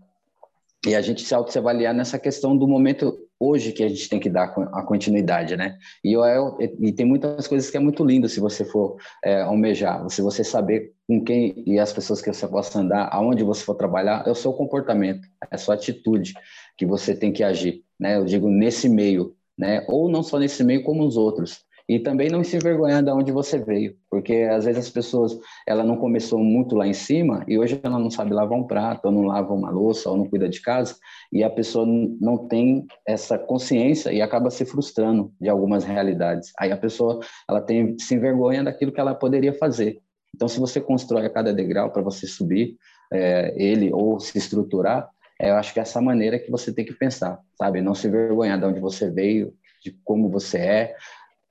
e 0.86 0.96
a 0.96 1.02
gente 1.02 1.24
se 1.24 1.34
auto-avaliar 1.34 1.94
nessa 1.94 2.18
questão 2.18 2.56
do 2.56 2.68
momento 2.68 3.18
hoje 3.40 3.72
que 3.72 3.84
a 3.84 3.88
gente 3.90 4.10
tem 4.10 4.20
que 4.20 4.30
dar 4.30 4.54
a 4.74 4.84
continuidade, 4.84 5.56
né? 5.56 5.78
E, 6.04 6.14
eu, 6.14 6.58
e 6.60 6.92
tem 6.92 7.06
muitas 7.06 7.48
coisas 7.48 7.70
que 7.70 7.78
é 7.78 7.80
muito 7.80 8.04
lindo 8.04 8.28
se 8.28 8.40
você 8.40 8.66
for 8.66 8.98
é, 9.24 9.42
almejar, 9.42 10.10
se 10.10 10.22
você 10.22 10.44
saber 10.44 10.94
com 11.08 11.24
quem 11.24 11.64
e 11.66 11.80
as 11.80 11.94
pessoas 11.94 12.22
que 12.22 12.32
você 12.32 12.48
possa 12.48 12.80
andar, 12.80 13.10
aonde 13.12 13.44
você 13.44 13.64
for 13.64 13.76
trabalhar, 13.76 14.28
é 14.28 14.32
o 14.32 14.36
seu 14.36 14.52
comportamento, 14.54 15.28
é 15.50 15.56
a 15.56 15.58
sua 15.58 15.76
atitude 15.76 16.34
que 16.78 16.86
você 16.86 17.16
tem 17.16 17.32
que 17.32 17.44
agir, 17.44 17.84
né? 18.00 18.18
Eu 18.18 18.26
digo 18.26 18.50
nesse 18.50 18.90
meio, 18.90 19.36
né? 19.58 19.86
Ou 19.88 20.10
não 20.10 20.24
só 20.24 20.38
nesse 20.38 20.64
meio, 20.64 20.84
como 20.84 21.06
os 21.06 21.16
outros. 21.16 21.62
E 21.90 21.98
também 21.98 22.30
não 22.30 22.44
se 22.44 22.56
envergonhar 22.56 23.02
de 23.02 23.10
onde 23.10 23.32
você 23.32 23.58
veio, 23.58 23.98
porque 24.12 24.48
às 24.52 24.66
vezes 24.66 24.86
as 24.86 24.92
pessoas, 24.92 25.36
ela 25.68 25.84
não 25.84 25.98
começou 25.98 26.38
muito 26.38 26.76
lá 26.76 26.86
em 26.86 26.94
cima 26.94 27.44
e 27.48 27.58
hoje 27.58 27.80
ela 27.82 27.98
não 27.98 28.12
sabe 28.12 28.32
lavar 28.32 28.60
um 28.60 28.68
prato, 28.68 29.06
ou 29.06 29.12
não 29.12 29.24
lava 29.24 29.52
uma 29.56 29.72
louça, 29.72 30.08
ou 30.08 30.16
não 30.16 30.30
cuida 30.30 30.48
de 30.48 30.62
casa, 30.62 30.96
e 31.34 31.44
a 31.44 31.50
pessoa 31.50 31.88
não 31.88 32.48
tem 32.48 32.86
essa 33.08 33.40
consciência 33.40 34.14
e 34.14 34.22
acaba 34.22 34.52
se 34.52 34.66
frustrando 34.66 35.34
de 35.42 35.50
algumas 35.50 35.84
realidades. 35.84 36.52
Aí 36.60 36.72
a 36.72 36.78
pessoa, 36.78 37.22
ela 37.50 37.60
tem 37.60 37.98
se 37.98 38.14
envergonha 38.14 38.64
daquilo 38.64 38.92
que 38.92 39.00
ela 39.00 39.16
poderia 39.16 39.54
fazer. 39.54 40.00
Então, 40.36 40.48
se 40.48 40.60
você 40.60 40.80
constrói 40.80 41.26
a 41.26 41.30
cada 41.30 41.52
degrau 41.52 41.90
para 41.90 42.04
você 42.04 42.28
subir 42.28 42.78
é, 43.12 43.52
ele 43.58 43.92
ou 43.92 44.20
se 44.20 44.38
estruturar, 44.38 45.10
é, 45.42 45.50
eu 45.50 45.56
acho 45.56 45.74
que 45.74 45.80
é 45.80 45.82
essa 45.82 46.00
maneira 46.00 46.38
que 46.38 46.52
você 46.52 46.72
tem 46.72 46.86
que 46.86 46.94
pensar, 46.94 47.40
sabe? 47.58 47.82
Não 47.82 47.96
se 47.96 48.08
envergonhar 48.08 48.60
de 48.60 48.66
onde 48.66 48.80
você 48.80 49.10
veio, 49.10 49.56
de 49.84 49.98
como 50.04 50.30
você 50.30 50.58
é, 50.58 50.96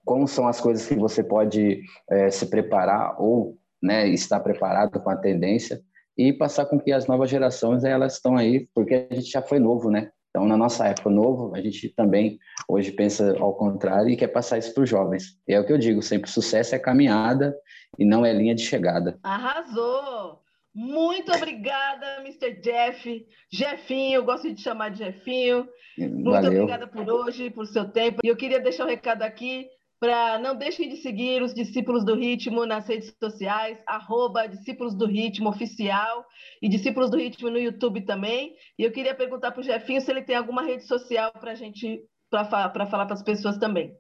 como 0.09 0.27
são 0.27 0.49
as 0.49 0.59
coisas 0.59 0.87
que 0.87 0.95
você 0.95 1.23
pode 1.23 1.83
é, 2.11 2.31
se 2.31 2.47
preparar 2.47 3.21
ou 3.21 3.59
né, 3.81 4.09
estar 4.09 4.41
preparado 4.41 4.99
com 4.99 5.11
a 5.11 5.17
tendência 5.17 5.83
e 6.17 6.33
passar 6.33 6.65
com 6.65 6.81
que 6.81 6.91
as 6.91 7.07
novas 7.07 7.29
gerações 7.29 7.85
elas 7.85 8.15
estão 8.15 8.35
aí, 8.35 8.67
porque 8.75 9.07
a 9.11 9.15
gente 9.15 9.31
já 9.31 9.43
foi 9.43 9.59
novo, 9.59 9.91
né? 9.91 10.11
Então, 10.31 10.47
na 10.47 10.57
nossa 10.57 10.87
época 10.87 11.11
novo, 11.11 11.55
a 11.55 11.61
gente 11.61 11.91
também 11.91 12.39
hoje 12.67 12.91
pensa 12.91 13.37
ao 13.39 13.55
contrário 13.55 14.09
e 14.09 14.17
quer 14.17 14.29
passar 14.29 14.57
isso 14.57 14.73
para 14.73 14.83
os 14.83 14.89
jovens. 14.89 15.39
E 15.47 15.53
é 15.53 15.61
o 15.61 15.67
que 15.67 15.73
eu 15.73 15.79
digo, 15.79 16.03
sempre 16.03 16.31
sucesso 16.31 16.75
é 16.75 16.79
caminhada 16.79 17.55
e 17.99 18.05
não 18.05 18.25
é 18.25 18.33
linha 18.33 18.55
de 18.55 18.63
chegada. 18.63 19.19
Arrasou! 19.23 20.41
Muito 20.75 21.33
obrigada, 21.33 22.21
Mr. 22.21 22.61
Jeff. 22.61 23.27
Jefinho, 23.51 24.25
gosto 24.25 24.53
de 24.53 24.61
chamar 24.61 24.91
de 24.91 24.99
Jefinho. 24.99 25.69
Muito 25.99 26.31
Valeu. 26.31 26.53
obrigada 26.53 26.87
por 26.87 27.11
hoje, 27.11 27.51
por 27.51 27.67
seu 27.67 27.91
tempo. 27.91 28.21
E 28.25 28.29
eu 28.29 28.37
queria 28.37 28.61
deixar 28.61 28.85
um 28.85 28.89
recado 28.89 29.23
aqui 29.23 29.69
para 30.01 30.39
não 30.39 30.55
deixem 30.55 30.89
de 30.89 30.97
seguir 30.99 31.43
os 31.43 31.53
Discípulos 31.53 32.05
do 32.05 32.15
Ritmo 32.15 32.65
nas 32.65 32.87
redes 32.87 33.13
sociais, 33.21 33.79
arroba 33.87 34.47
Discípulos 34.47 34.95
do 34.95 35.07
Ritmo 35.07 35.49
Oficial 35.49 36.25
e 36.63 36.69
Discípulos 36.69 37.11
do 37.11 37.17
Ritmo 37.17 37.51
no 37.51 37.59
YouTube 37.59 38.03
também. 38.03 38.55
E 38.79 38.85
eu 38.85 38.93
queria 38.93 39.15
perguntar 39.15 39.51
para 39.51 39.61
o 39.61 39.65
Jefinho 39.65 40.01
se 40.01 40.11
ele 40.11 40.23
tem 40.23 40.37
alguma 40.37 40.63
rede 40.63 40.87
social 40.87 41.33
para 41.33 41.55
gente 41.55 42.01
para 42.31 42.45
falar 42.45 43.07
para 43.07 43.15
as 43.15 43.23
pessoas 43.23 43.57
também. 43.59 43.93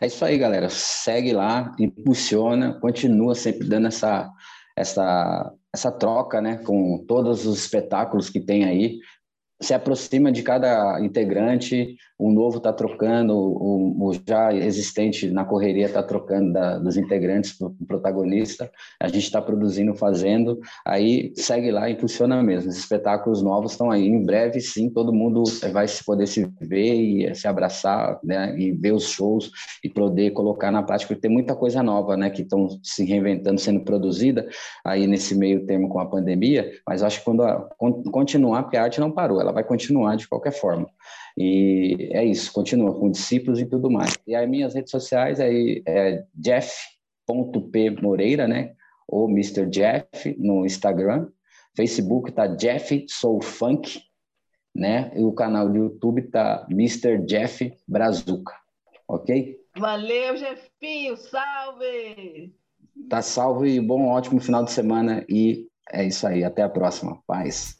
É 0.00 0.06
isso 0.06 0.24
aí, 0.24 0.36
galera. 0.36 0.68
Segue 0.68 1.32
lá, 1.32 1.74
impulsiona, 1.78 2.78
continua 2.80 3.34
sempre 3.34 3.66
dando 3.66 3.86
essa, 3.86 4.30
essa, 4.76 5.52
essa 5.72 5.92
troca 5.92 6.40
né, 6.40 6.58
com 6.58 7.04
todos 7.06 7.46
os 7.46 7.58
espetáculos 7.58 8.28
que 8.28 8.40
tem 8.40 8.64
aí 8.64 8.98
se 9.64 9.72
aproxima 9.72 10.30
de 10.30 10.42
cada 10.42 11.00
integrante, 11.00 11.96
o 12.18 12.30
novo 12.30 12.58
está 12.58 12.72
trocando, 12.72 13.34
o, 13.34 14.08
o, 14.08 14.12
já 14.26 14.52
existente 14.52 15.30
na 15.30 15.44
correria 15.44 15.86
está 15.86 16.02
trocando 16.02 16.52
da, 16.52 16.78
dos 16.78 16.96
integrantes 16.96 17.56
para 17.56 17.68
o 17.68 17.74
protagonista, 17.86 18.70
a 19.00 19.08
gente 19.08 19.24
está 19.24 19.42
produzindo, 19.42 19.94
fazendo, 19.94 20.60
aí 20.86 21.32
segue 21.34 21.70
lá 21.70 21.88
e 21.88 21.98
funciona 21.98 22.42
mesmo. 22.42 22.70
Os 22.70 22.76
espetáculos 22.76 23.42
novos 23.42 23.72
estão 23.72 23.90
aí. 23.90 24.06
Em 24.06 24.24
breve, 24.24 24.60
sim, 24.60 24.88
todo 24.88 25.12
mundo 25.12 25.42
vai 25.72 25.86
poder 26.04 26.26
se 26.26 26.46
ver 26.60 26.94
e 26.94 27.34
se 27.34 27.48
abraçar, 27.48 28.20
né, 28.22 28.54
e 28.58 28.70
ver 28.70 28.92
os 28.92 29.08
shows 29.08 29.50
e 29.82 29.88
poder 29.88 30.30
colocar 30.32 30.70
na 30.70 30.82
prática, 30.82 31.08
porque 31.08 31.26
tem 31.26 31.30
muita 31.30 31.56
coisa 31.56 31.82
nova, 31.82 32.16
né, 32.16 32.30
que 32.30 32.42
estão 32.42 32.68
se 32.82 33.04
reinventando, 33.04 33.60
sendo 33.60 33.80
produzida 33.80 34.46
aí 34.84 35.06
nesse 35.06 35.34
meio 35.34 35.64
termo 35.66 35.88
com 35.88 35.98
a 35.98 36.06
pandemia, 36.06 36.70
mas 36.86 37.02
acho 37.02 37.18
que 37.18 37.24
quando 37.24 37.42
a, 37.42 37.68
continuar, 38.12 38.62
porque 38.62 38.76
a 38.76 38.82
arte 38.82 39.00
não 39.00 39.10
parou, 39.10 39.40
ela 39.40 39.52
vai 39.54 39.64
continuar 39.64 40.16
de 40.16 40.28
qualquer 40.28 40.52
forma. 40.52 40.88
E 41.38 42.10
é 42.12 42.24
isso, 42.24 42.52
continua 42.52 42.92
com 42.98 43.10
discípulos 43.10 43.60
e 43.60 43.66
tudo 43.66 43.90
mais. 43.90 44.14
E 44.26 44.34
aí 44.34 44.46
minhas 44.46 44.74
redes 44.74 44.90
sociais 44.90 45.40
aí 45.40 45.82
é 45.86 46.24
jeff.p 46.34 47.90
Moreira, 48.02 48.46
né? 48.46 48.74
Ou 49.08 49.30
Mr. 49.30 49.66
Jeff 49.66 50.36
no 50.38 50.66
Instagram. 50.66 51.28
Facebook 51.76 52.32
tá 52.32 52.46
Jeff 52.46 53.04
Soul 53.08 53.42
Funk, 53.42 54.00
né? 54.74 55.12
E 55.16 55.24
o 55.24 55.32
canal 55.32 55.68
do 55.68 55.76
YouTube 55.76 56.22
tá 56.22 56.66
Mr. 56.70 57.18
Jeff 57.24 57.72
Brazuca, 57.86 58.54
ok? 59.08 59.56
Valeu, 59.76 60.36
Jeffinho, 60.36 61.16
salve! 61.16 62.54
Tá 63.08 63.20
salvo 63.20 63.66
e 63.66 63.80
bom, 63.80 64.06
ótimo 64.06 64.40
final 64.40 64.64
de 64.64 64.70
semana 64.70 65.24
e 65.28 65.66
é 65.92 66.04
isso 66.04 66.26
aí, 66.26 66.44
até 66.44 66.62
a 66.62 66.68
próxima. 66.68 67.18
Paz. 67.26 67.78